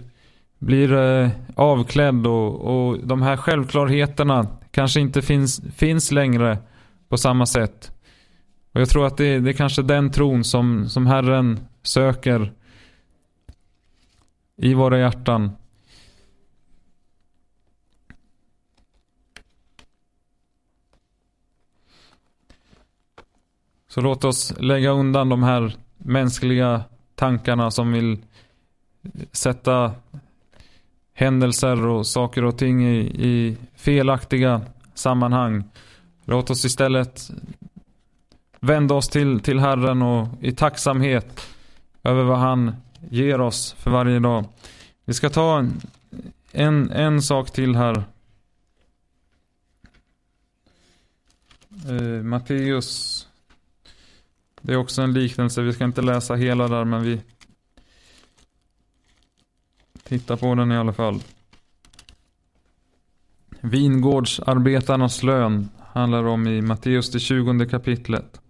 blir 0.59 0.93
eh, 0.93 1.29
avklädd 1.55 2.27
och, 2.27 2.61
och 2.61 2.99
de 3.07 3.21
här 3.21 3.37
självklarheterna 3.37 4.47
kanske 4.71 4.99
inte 4.99 5.21
finns, 5.21 5.61
finns 5.75 6.11
längre 6.11 6.57
på 7.09 7.17
samma 7.17 7.45
sätt. 7.45 7.91
Och 8.73 8.81
jag 8.81 8.89
tror 8.89 9.05
att 9.05 9.17
det, 9.17 9.39
det 9.39 9.49
är 9.49 9.53
kanske 9.53 9.81
den 9.81 10.11
tron 10.11 10.43
som, 10.43 10.89
som 10.89 11.07
Herren 11.07 11.59
söker 11.83 12.51
i 14.57 14.73
våra 14.73 14.99
hjärtan. 14.99 15.51
Så 23.95 24.01
låt 24.01 24.23
oss 24.23 24.53
lägga 24.59 24.89
undan 24.89 25.29
de 25.29 25.43
här 25.43 25.75
mänskliga 25.97 26.83
tankarna 27.15 27.71
som 27.71 27.91
vill 27.91 28.17
sätta 29.31 29.91
händelser 31.13 31.87
och 31.87 32.07
saker 32.07 32.43
och 32.43 32.57
ting 32.57 32.87
i, 32.87 32.99
i 32.99 33.57
felaktiga 33.75 34.61
sammanhang. 34.93 35.63
Låt 36.25 36.49
oss 36.49 36.65
istället 36.65 37.31
vända 38.59 38.95
oss 38.95 39.09
till, 39.09 39.39
till 39.39 39.59
Herren 39.59 40.01
och 40.01 40.27
i 40.41 40.51
tacksamhet 40.51 41.47
över 42.03 42.23
vad 42.23 42.39
han 42.39 42.75
ger 43.09 43.41
oss 43.41 43.75
för 43.79 43.91
varje 43.91 44.19
dag. 44.19 44.45
Vi 45.05 45.13
ska 45.13 45.29
ta 45.29 45.67
en, 46.51 46.91
en 46.91 47.21
sak 47.21 47.51
till 47.51 47.75
här. 47.75 48.03
Eh, 51.89 52.23
Matteus. 52.23 53.14
Det 54.65 54.73
är 54.73 54.77
också 54.77 55.01
en 55.01 55.13
liknelse. 55.13 55.61
Vi 55.61 55.73
ska 55.73 55.83
inte 55.83 56.01
läsa 56.01 56.35
hela 56.35 56.67
där 56.67 56.85
men 56.85 57.03
vi 57.03 57.21
tittar 60.03 60.35
på 60.35 60.55
den 60.55 60.71
i 60.71 60.77
alla 60.77 60.93
fall. 60.93 61.19
Vingårdsarbetarnas 63.61 65.23
lön 65.23 65.69
handlar 65.93 66.23
om 66.23 66.47
i 66.47 66.61
Matteus 66.61 67.11
det 67.11 67.19
20 67.19 67.65
kapitlet. 67.69 68.41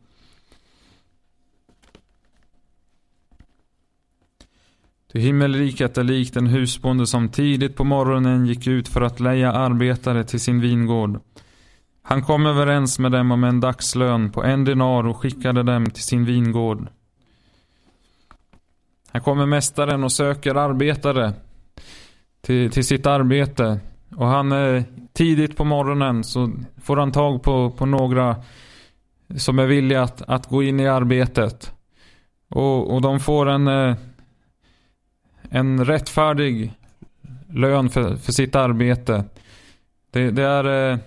Ty 5.13 5.19
himmelriket 5.19 5.97
är 5.97 6.03
likt 6.03 6.35
en 6.35 6.47
husbonde 6.47 7.07
som 7.07 7.29
tidigt 7.29 7.75
på 7.75 7.83
morgonen 7.83 8.45
gick 8.45 8.67
ut 8.67 8.87
för 8.87 9.01
att 9.01 9.19
leja 9.19 9.51
arbetare 9.51 10.23
till 10.23 10.39
sin 10.39 10.61
vingård. 10.61 11.19
Han 12.07 12.21
kom 12.21 12.45
överens 12.45 12.99
med 12.99 13.11
dem 13.11 13.31
om 13.31 13.43
en 13.43 13.59
dagslön 13.59 14.31
på 14.31 14.43
en 14.43 14.63
dinar 14.63 15.07
och 15.07 15.17
skickade 15.17 15.63
dem 15.63 15.85
till 15.85 16.03
sin 16.03 16.25
vingård. 16.25 16.87
Här 19.11 19.19
kommer 19.19 19.45
mästaren 19.45 20.03
och 20.03 20.11
söker 20.11 20.55
arbetare 20.55 21.33
till, 22.41 22.71
till 22.71 22.85
sitt 22.85 23.05
arbete. 23.05 23.79
Och 24.15 24.27
han 24.27 24.53
tidigt 25.13 25.57
på 25.57 25.63
morgonen 25.63 26.23
så 26.23 26.51
får 26.81 26.97
han 26.97 27.11
tag 27.11 27.43
på, 27.43 27.71
på 27.71 27.85
några 27.85 28.35
som 29.37 29.59
är 29.59 29.65
villiga 29.65 30.03
att, 30.03 30.21
att 30.21 30.47
gå 30.47 30.63
in 30.63 30.79
i 30.79 30.87
arbetet. 30.87 31.73
Och, 32.49 32.93
och 32.93 33.01
de 33.01 33.19
får 33.19 33.49
en 33.49 33.67
eh, 33.67 33.95
en 35.49 35.85
rättfärdig 35.85 36.73
lön 37.49 37.89
för, 37.89 38.15
för 38.15 38.31
sitt 38.31 38.55
arbete. 38.55 39.23
Det, 40.11 40.31
det 40.31 40.43
är... 40.43 40.91
Eh, 40.91 40.99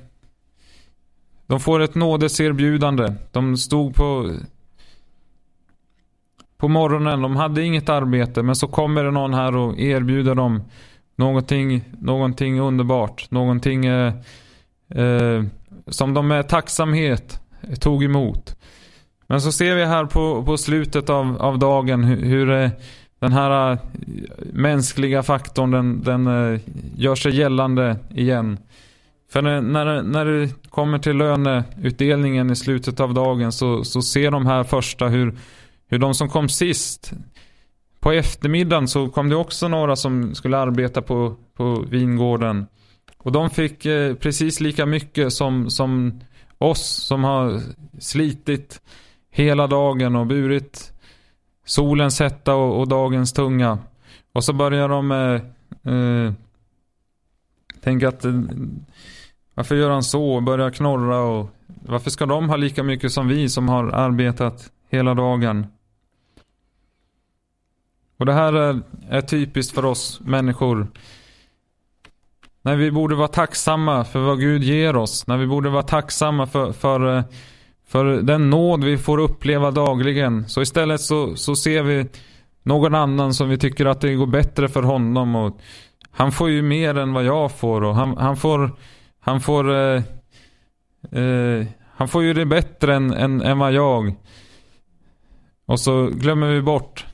de 1.48 1.60
får 1.60 1.80
ett 1.80 1.94
nådeserbjudande. 1.94 3.14
De 3.32 3.56
stod 3.56 3.94
på... 3.94 4.34
På 6.58 6.68
morgonen, 6.68 7.22
de 7.22 7.36
hade 7.36 7.62
inget 7.62 7.88
arbete 7.88 8.42
men 8.42 8.56
så 8.56 8.66
kommer 8.66 9.04
det 9.04 9.10
någon 9.10 9.34
här 9.34 9.56
och 9.56 9.78
erbjuder 9.78 10.34
dem 10.34 10.62
någonting, 11.16 11.84
någonting 12.00 12.60
underbart. 12.60 13.30
Någonting 13.30 13.86
eh, 13.86 14.14
eh, 14.94 15.44
som 15.86 16.14
de 16.14 16.28
med 16.28 16.48
tacksamhet 16.48 17.40
tog 17.80 18.04
emot. 18.04 18.56
Men 19.26 19.40
så 19.40 19.52
ser 19.52 19.74
vi 19.74 19.84
här 19.84 20.04
på, 20.04 20.42
på 20.44 20.56
slutet 20.56 21.10
av, 21.10 21.42
av 21.42 21.58
dagen 21.58 22.04
hur, 22.04 22.24
hur 22.24 22.70
den 23.18 23.32
här 23.32 23.72
eh, 23.72 23.78
mänskliga 24.52 25.22
faktorn 25.22 25.70
den, 25.70 26.02
den 26.02 26.26
eh, 26.26 26.60
gör 26.96 27.14
sig 27.14 27.36
gällande 27.36 27.96
igen. 28.10 28.58
För 29.30 29.42
när, 29.42 30.02
när, 30.02 30.24
det 30.24 30.70
kommer 30.70 30.98
till 30.98 31.16
löneutdelningen 31.16 32.50
i 32.50 32.56
slutet 32.56 33.00
av 33.00 33.14
dagen 33.14 33.52
så, 33.52 33.84
så 33.84 34.02
ser 34.02 34.30
de 34.30 34.46
här 34.46 34.64
första 34.64 35.08
hur, 35.08 35.38
hur 35.86 35.98
de 35.98 36.14
som 36.14 36.28
kom 36.28 36.48
sist 36.48 37.12
på 38.00 38.12
eftermiddagen 38.12 38.88
så 38.88 39.08
kom 39.08 39.28
det 39.28 39.36
också 39.36 39.68
några 39.68 39.96
som 39.96 40.34
skulle 40.34 40.58
arbeta 40.58 41.02
på, 41.02 41.36
på 41.54 41.84
vingården. 41.88 42.66
Och 43.18 43.32
de 43.32 43.50
fick 43.50 43.86
eh, 43.86 44.14
precis 44.14 44.60
lika 44.60 44.86
mycket 44.86 45.32
som, 45.32 45.70
som 45.70 46.20
oss 46.58 46.86
som 46.86 47.24
har 47.24 47.60
slitit 47.98 48.80
hela 49.30 49.66
dagen 49.66 50.16
och 50.16 50.26
burit 50.26 50.92
solens 51.64 52.20
hetta 52.20 52.54
och, 52.54 52.80
och 52.80 52.88
dagens 52.88 53.32
tunga. 53.32 53.78
Och 54.32 54.44
så 54.44 54.52
börjar 54.52 54.88
de 54.88 55.12
eh, 55.12 55.94
eh, 55.94 56.32
tänka 57.80 58.08
att 58.08 58.24
eh, 58.24 58.32
varför 59.58 59.76
gör 59.76 59.90
han 59.90 60.02
så? 60.02 60.34
och 60.34 60.42
Börjar 60.42 60.70
knorra 60.70 61.18
och 61.18 61.50
varför 61.66 62.10
ska 62.10 62.26
de 62.26 62.48
ha 62.48 62.56
lika 62.56 62.82
mycket 62.82 63.12
som 63.12 63.28
vi 63.28 63.48
som 63.48 63.68
har 63.68 63.84
arbetat 63.84 64.70
hela 64.90 65.14
dagen? 65.14 65.66
Och 68.18 68.26
det 68.26 68.32
här 68.32 68.52
är, 68.52 68.80
är 69.08 69.20
typiskt 69.20 69.74
för 69.74 69.84
oss 69.84 70.20
människor. 70.20 70.86
När 72.62 72.76
vi 72.76 72.90
borde 72.90 73.14
vara 73.14 73.28
tacksamma 73.28 74.04
för 74.04 74.20
vad 74.20 74.40
Gud 74.40 74.62
ger 74.62 74.96
oss. 74.96 75.26
När 75.26 75.36
vi 75.36 75.46
borde 75.46 75.68
vara 75.68 75.82
tacksamma 75.82 76.46
för, 76.46 76.72
för, 76.72 77.24
för 77.86 78.04
den 78.04 78.50
nåd 78.50 78.84
vi 78.84 78.98
får 78.98 79.18
uppleva 79.18 79.70
dagligen. 79.70 80.48
Så 80.48 80.62
istället 80.62 81.00
så, 81.00 81.36
så 81.36 81.56
ser 81.56 81.82
vi 81.82 82.06
någon 82.62 82.94
annan 82.94 83.34
som 83.34 83.48
vi 83.48 83.58
tycker 83.58 83.86
att 83.86 84.00
det 84.00 84.14
går 84.14 84.26
bättre 84.26 84.68
för 84.68 84.82
honom. 84.82 85.36
Och 85.36 85.60
han 86.10 86.32
får 86.32 86.50
ju 86.50 86.62
mer 86.62 86.98
än 86.98 87.12
vad 87.12 87.24
jag 87.24 87.52
får. 87.52 87.84
Och 87.84 87.94
han, 87.94 88.16
han 88.16 88.36
får, 88.36 88.70
han 89.20 89.40
får, 89.40 89.74
eh, 89.74 90.02
eh, 91.12 91.66
han 91.96 92.08
får 92.08 92.22
ju 92.22 92.34
det 92.34 92.46
bättre 92.46 92.94
än, 92.94 93.12
än, 93.12 93.42
än 93.42 93.58
vad 93.58 93.72
jag. 93.72 94.14
Och 95.66 95.80
så 95.80 96.06
glömmer 96.06 96.48
vi 96.48 96.62
bort 96.62 97.06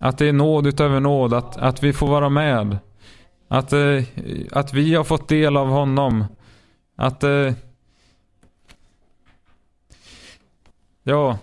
att 0.00 0.18
det 0.18 0.26
är 0.26 0.32
nåd 0.32 0.66
utöver 0.66 1.00
nåd, 1.00 1.34
att, 1.34 1.56
att 1.56 1.82
vi 1.82 1.92
får 1.92 2.06
vara 2.06 2.28
med. 2.28 2.78
Att, 3.48 3.72
eh, 3.72 4.02
att 4.52 4.74
vi 4.74 4.94
har 4.94 5.04
fått 5.04 5.28
del 5.28 5.56
av 5.56 5.68
honom. 5.68 6.24
Att... 6.96 7.24
Eh, 7.24 7.52
ja. 11.02 11.38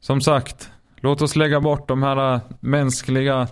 Som 0.00 0.20
sagt. 0.20 0.70
Låt 0.96 1.22
oss 1.22 1.36
lägga 1.36 1.60
bort 1.60 1.88
de 1.88 2.02
här 2.02 2.34
eh, 2.34 2.40
mänskliga 2.60 3.48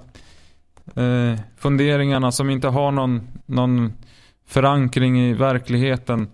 eh, 0.97 1.41
funderingarna 1.57 2.33
som 2.33 2.51
inte 2.51 2.69
har 2.69 2.91
någon, 2.91 3.29
någon 3.47 3.93
förankring 4.51 5.21
i 5.21 5.33
verkligheten. 5.33 6.29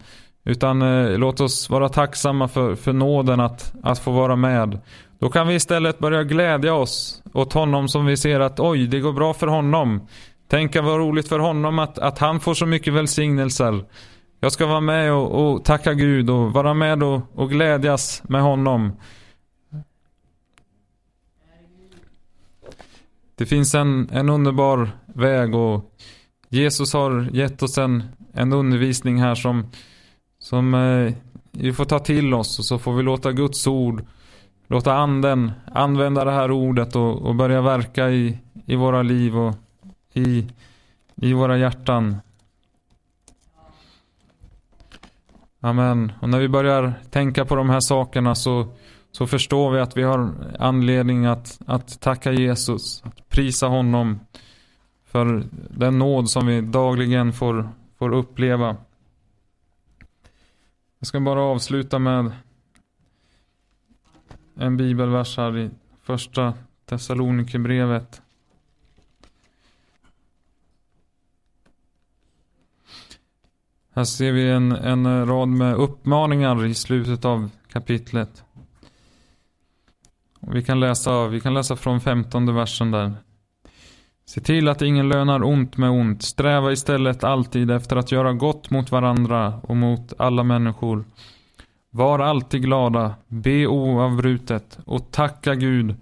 Utan 0.44 0.82
eh, 0.82 1.18
låt 1.18 1.40
oss 1.40 1.70
vara 1.70 1.88
tacksamma 1.88 2.48
för, 2.48 2.74
för 2.74 2.92
nåden 2.92 3.40
att, 3.40 3.74
att 3.82 3.98
få 3.98 4.10
vara 4.10 4.36
med. 4.36 4.78
Då 5.18 5.28
kan 5.28 5.48
vi 5.48 5.54
istället 5.54 5.98
börja 5.98 6.22
glädja 6.22 6.74
oss 6.74 7.22
åt 7.32 7.52
honom 7.52 7.88
som 7.88 8.06
vi 8.06 8.16
ser 8.16 8.40
att 8.40 8.60
oj, 8.60 8.86
det 8.86 9.00
går 9.00 9.12
bra 9.12 9.34
för 9.34 9.46
honom. 9.46 10.08
Tänka 10.48 10.82
vad 10.82 10.98
roligt 10.98 11.28
för 11.28 11.38
honom 11.38 11.78
att, 11.78 11.98
att 11.98 12.18
han 12.18 12.40
får 12.40 12.54
så 12.54 12.66
mycket 12.66 12.92
välsignelser. 12.92 13.84
Jag 14.40 14.52
ska 14.52 14.66
vara 14.66 14.80
med 14.80 15.12
och, 15.12 15.54
och 15.54 15.64
tacka 15.64 15.94
Gud 15.94 16.30
och 16.30 16.52
vara 16.52 16.74
med 16.74 17.02
och, 17.02 17.20
och 17.34 17.50
glädjas 17.50 18.22
med 18.28 18.42
honom. 18.42 18.92
Det 23.34 23.46
finns 23.46 23.74
en, 23.74 24.10
en 24.12 24.28
underbar 24.28 24.90
väg 25.06 25.54
och 25.54 25.92
Jesus 26.48 26.92
har 26.92 27.28
gett 27.32 27.62
oss 27.62 27.78
en, 27.78 28.04
en 28.32 28.52
undervisning 28.52 29.22
här 29.22 29.34
som, 29.34 29.66
som 30.38 30.74
eh, 30.74 31.12
vi 31.52 31.72
får 31.72 31.84
ta 31.84 31.98
till 31.98 32.34
oss 32.34 32.58
och 32.58 32.64
så 32.64 32.78
får 32.78 32.94
vi 32.94 33.02
låta 33.02 33.32
Guds 33.32 33.66
ord 33.66 34.04
låta 34.66 34.94
anden 34.94 35.52
använda 35.72 36.24
det 36.24 36.30
här 36.30 36.50
ordet 36.50 36.96
och, 36.96 37.22
och 37.22 37.34
börja 37.34 37.60
verka 37.60 38.10
i, 38.10 38.38
i 38.66 38.76
våra 38.76 39.02
liv 39.02 39.38
och 39.38 39.54
i, 40.12 40.46
i 41.14 41.32
våra 41.32 41.58
hjärtan. 41.58 42.16
Amen. 45.60 46.12
Och 46.20 46.28
när 46.28 46.38
vi 46.38 46.48
börjar 46.48 46.94
tänka 47.10 47.44
på 47.44 47.54
de 47.56 47.70
här 47.70 47.80
sakerna 47.80 48.34
så, 48.34 48.66
så 49.12 49.26
förstår 49.26 49.70
vi 49.70 49.80
att 49.80 49.96
vi 49.96 50.02
har 50.02 50.34
anledning 50.58 51.26
att, 51.26 51.58
att 51.66 52.00
tacka 52.00 52.32
Jesus, 52.32 53.02
att 53.04 53.28
prisa 53.28 53.66
honom 53.66 54.20
för 55.16 55.44
den 55.70 55.98
nåd 55.98 56.30
som 56.30 56.46
vi 56.46 56.60
dagligen 56.60 57.32
får, 57.32 57.68
får 57.98 58.14
uppleva. 58.14 58.76
Jag 60.98 61.06
ska 61.06 61.20
bara 61.20 61.40
avsluta 61.42 61.98
med 61.98 62.32
en 64.54 64.76
bibelvers 64.76 65.36
här 65.36 65.58
i 65.58 65.70
första 66.02 66.54
Thessalonikerbrevet. 66.84 68.22
Här 73.92 74.04
ser 74.04 74.32
vi 74.32 74.50
en, 74.50 74.72
en 74.72 75.26
rad 75.26 75.48
med 75.48 75.74
uppmaningar 75.74 76.66
i 76.66 76.74
slutet 76.74 77.24
av 77.24 77.50
kapitlet. 77.68 78.44
Och 80.40 80.54
vi, 80.54 80.62
kan 80.62 80.80
läsa, 80.80 81.26
vi 81.26 81.40
kan 81.40 81.54
läsa 81.54 81.76
från 81.76 82.00
femtonde 82.00 82.52
versen 82.52 82.90
där. 82.90 83.25
Se 84.28 84.40
till 84.40 84.68
att 84.68 84.82
ingen 84.82 85.08
lönar 85.08 85.44
ont 85.44 85.76
med 85.76 85.90
ont. 85.90 86.22
Sträva 86.22 86.72
istället 86.72 87.24
alltid 87.24 87.70
efter 87.70 87.96
att 87.96 88.12
göra 88.12 88.32
gott 88.32 88.70
mot 88.70 88.90
varandra 88.90 89.60
och 89.62 89.76
mot 89.76 90.12
alla 90.18 90.42
människor. 90.42 91.04
Var 91.90 92.18
alltid 92.18 92.62
glada, 92.62 93.14
be 93.28 93.66
oavbrutet 93.66 94.78
och 94.84 95.10
tacka 95.10 95.54
Gud 95.54 95.94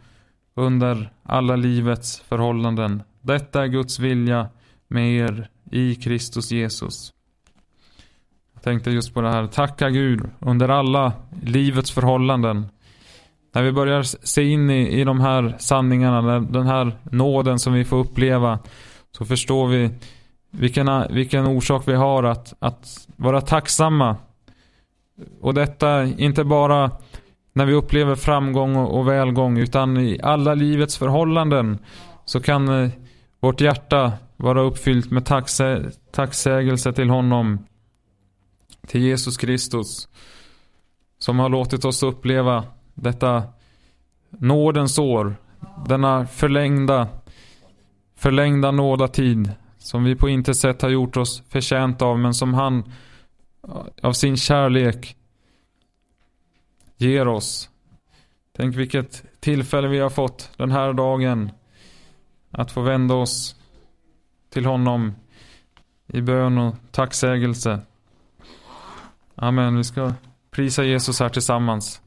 under 0.54 1.12
alla 1.22 1.56
livets 1.56 2.20
förhållanden. 2.20 3.02
Detta 3.20 3.62
är 3.62 3.66
Guds 3.66 3.98
vilja 3.98 4.48
med 4.88 5.16
er 5.16 5.48
i 5.70 5.94
Kristus 5.94 6.50
Jesus. 6.50 7.12
Jag 8.54 8.62
tänkte 8.62 8.90
just 8.90 9.14
på 9.14 9.20
det 9.20 9.30
här, 9.30 9.46
tacka 9.46 9.90
Gud 9.90 10.30
under 10.38 10.68
alla 10.68 11.12
livets 11.42 11.90
förhållanden. 11.90 12.66
När 13.54 13.62
vi 13.62 13.72
börjar 13.72 14.02
se 14.02 14.42
in 14.42 14.70
i, 14.70 15.00
i 15.00 15.04
de 15.04 15.20
här 15.20 15.56
sanningarna, 15.58 16.40
den 16.40 16.66
här 16.66 16.98
nåden 17.02 17.58
som 17.58 17.72
vi 17.72 17.84
får 17.84 17.96
uppleva, 17.96 18.58
så 19.12 19.24
förstår 19.24 19.66
vi 19.66 19.90
vilken, 20.50 20.88
vilken 21.10 21.46
orsak 21.46 21.88
vi 21.88 21.94
har 21.94 22.22
att, 22.22 22.54
att 22.58 23.08
vara 23.16 23.40
tacksamma 23.40 24.16
och 25.40 25.54
detta 25.54 26.04
inte 26.04 26.44
bara 26.44 26.90
när 27.52 27.66
vi 27.66 27.72
upplever 27.72 28.14
framgång 28.14 28.76
och 28.76 29.08
välgång 29.08 29.58
utan 29.58 29.96
i 29.96 30.20
alla 30.22 30.54
livets 30.54 30.98
förhållanden 30.98 31.78
så 32.24 32.40
kan 32.40 32.68
eh, 32.68 32.90
vårt 33.40 33.60
hjärta 33.60 34.12
vara 34.36 34.62
uppfyllt 34.62 35.10
med 35.10 35.26
tacksä 35.26 35.90
tacksägelse 36.12 36.92
till 36.92 37.10
honom. 37.10 37.66
Till 38.86 39.02
Jesus 39.02 39.36
Kristus. 39.36 40.08
Som 41.18 41.38
har 41.38 41.48
låtit 41.48 41.84
oss 41.84 42.02
uppleva 42.02 42.64
detta 42.94 43.42
nådens 44.30 44.98
år. 44.98 45.36
Denna 45.88 46.26
förlängda 46.26 47.08
förlängda 48.14 48.70
nådatid 48.70 49.52
som 49.78 50.04
vi 50.04 50.16
på 50.16 50.28
intet 50.28 50.56
sätt 50.56 50.82
har 50.82 50.88
gjort 50.88 51.16
oss 51.16 51.42
förtjänt 51.48 52.02
av 52.02 52.18
men 52.18 52.34
som 52.34 52.54
han 52.54 52.92
eh, 53.68 53.70
av 54.02 54.12
sin 54.12 54.36
kärlek 54.36 55.16
ger 56.96 57.28
oss. 57.28 57.70
Tänk 58.56 58.76
vilket 58.76 59.24
tillfälle 59.40 59.88
vi 59.88 59.98
har 59.98 60.10
fått 60.10 60.50
den 60.56 60.70
här 60.70 60.92
dagen 60.92 61.50
att 62.50 62.70
få 62.70 62.80
vända 62.80 63.14
oss 63.14 63.56
till 64.50 64.66
honom 64.66 65.14
i 66.06 66.20
bön 66.20 66.58
och 66.58 66.74
tacksägelse. 66.90 67.80
Amen. 69.34 69.76
Vi 69.76 69.84
ska 69.84 70.12
prisa 70.50 70.84
Jesus 70.84 71.20
här 71.20 71.28
tillsammans. 71.28 72.00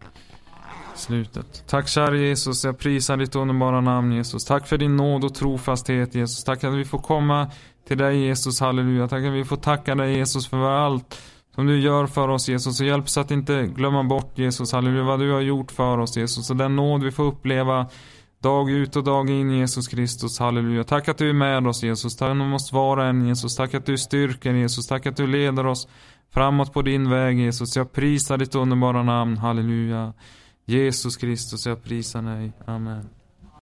Slutet. 0.98 1.64
Tack 1.68 1.88
kära 1.88 2.18
Jesus, 2.18 2.66
jag 2.66 2.78
prisar 2.78 3.18
ditt 3.18 3.36
underbara 3.36 3.82
namn 3.82 4.12
Jesus. 4.12 4.46
Tack 4.46 4.68
för 4.68 4.78
din 4.78 4.96
nåd 4.96 5.24
och 5.24 5.36
trofasthet 5.36 6.16
Jesus. 6.16 6.44
Tack 6.44 6.64
att 6.64 6.74
vi 6.74 6.86
får 6.86 7.00
komma 7.00 7.52
till 7.88 7.98
dig 7.98 8.26
Jesus, 8.26 8.60
halleluja. 8.60 9.08
Tack 9.08 9.26
att 9.26 9.34
vi 9.34 9.46
får 9.46 9.58
tacka 9.58 9.96
dig 9.96 10.18
Jesus 10.18 10.48
för 10.48 10.86
allt 10.86 11.22
som 11.56 11.68
du 11.68 11.80
gör 11.80 12.08
för 12.08 12.28
oss 12.28 12.50
Jesus. 12.50 12.80
Och 12.80 12.86
hjälp 12.86 13.06
oss 13.06 13.18
att 13.18 13.32
inte 13.32 13.64
glömma 13.64 14.04
bort 14.04 14.38
Jesus, 14.38 14.72
halleluja, 14.72 15.04
vad 15.04 15.20
du 15.20 15.32
har 15.32 15.42
gjort 15.42 15.72
för 15.72 15.98
oss 15.98 16.18
Jesus. 16.18 16.50
Och 16.50 16.56
den 16.56 16.76
nåd 16.76 17.04
vi 17.04 17.12
får 17.12 17.24
uppleva 17.24 17.88
dag 18.42 18.70
ut 18.70 18.96
och 18.96 19.04
dag 19.04 19.30
in 19.30 19.52
Jesus 19.52 19.88
Kristus, 19.88 20.40
halleluja. 20.40 20.84
Tack 20.84 21.08
att 21.08 21.18
du 21.18 21.30
är 21.30 21.34
med 21.34 21.68
oss 21.68 21.84
Jesus. 21.84 22.18
Tack 22.18 22.32
om 22.32 22.54
oss 22.54 22.74
var 22.74 22.98
en 22.98 23.28
Jesus. 23.28 23.56
Tack 23.56 23.74
att 23.74 23.86
du 23.86 23.98
styrker 23.98 24.54
Jesus. 24.54 24.88
Tack 24.88 25.06
att 25.06 25.18
du 25.18 25.28
leder 25.28 25.66
oss 25.66 25.88
framåt 26.34 26.74
på 26.74 26.82
din 26.82 27.10
väg 27.10 27.40
Jesus. 27.40 27.76
Jag 27.76 27.92
prisar 27.92 28.38
ditt 28.38 28.56
underbara 28.56 29.04
namn, 29.04 29.38
halleluja. 29.38 30.14
Jesus 30.70 31.18
Kristus, 31.18 31.66
jag 31.66 31.84
prisar 31.84 32.22
dig. 32.22 32.52
Amen. 32.66 33.17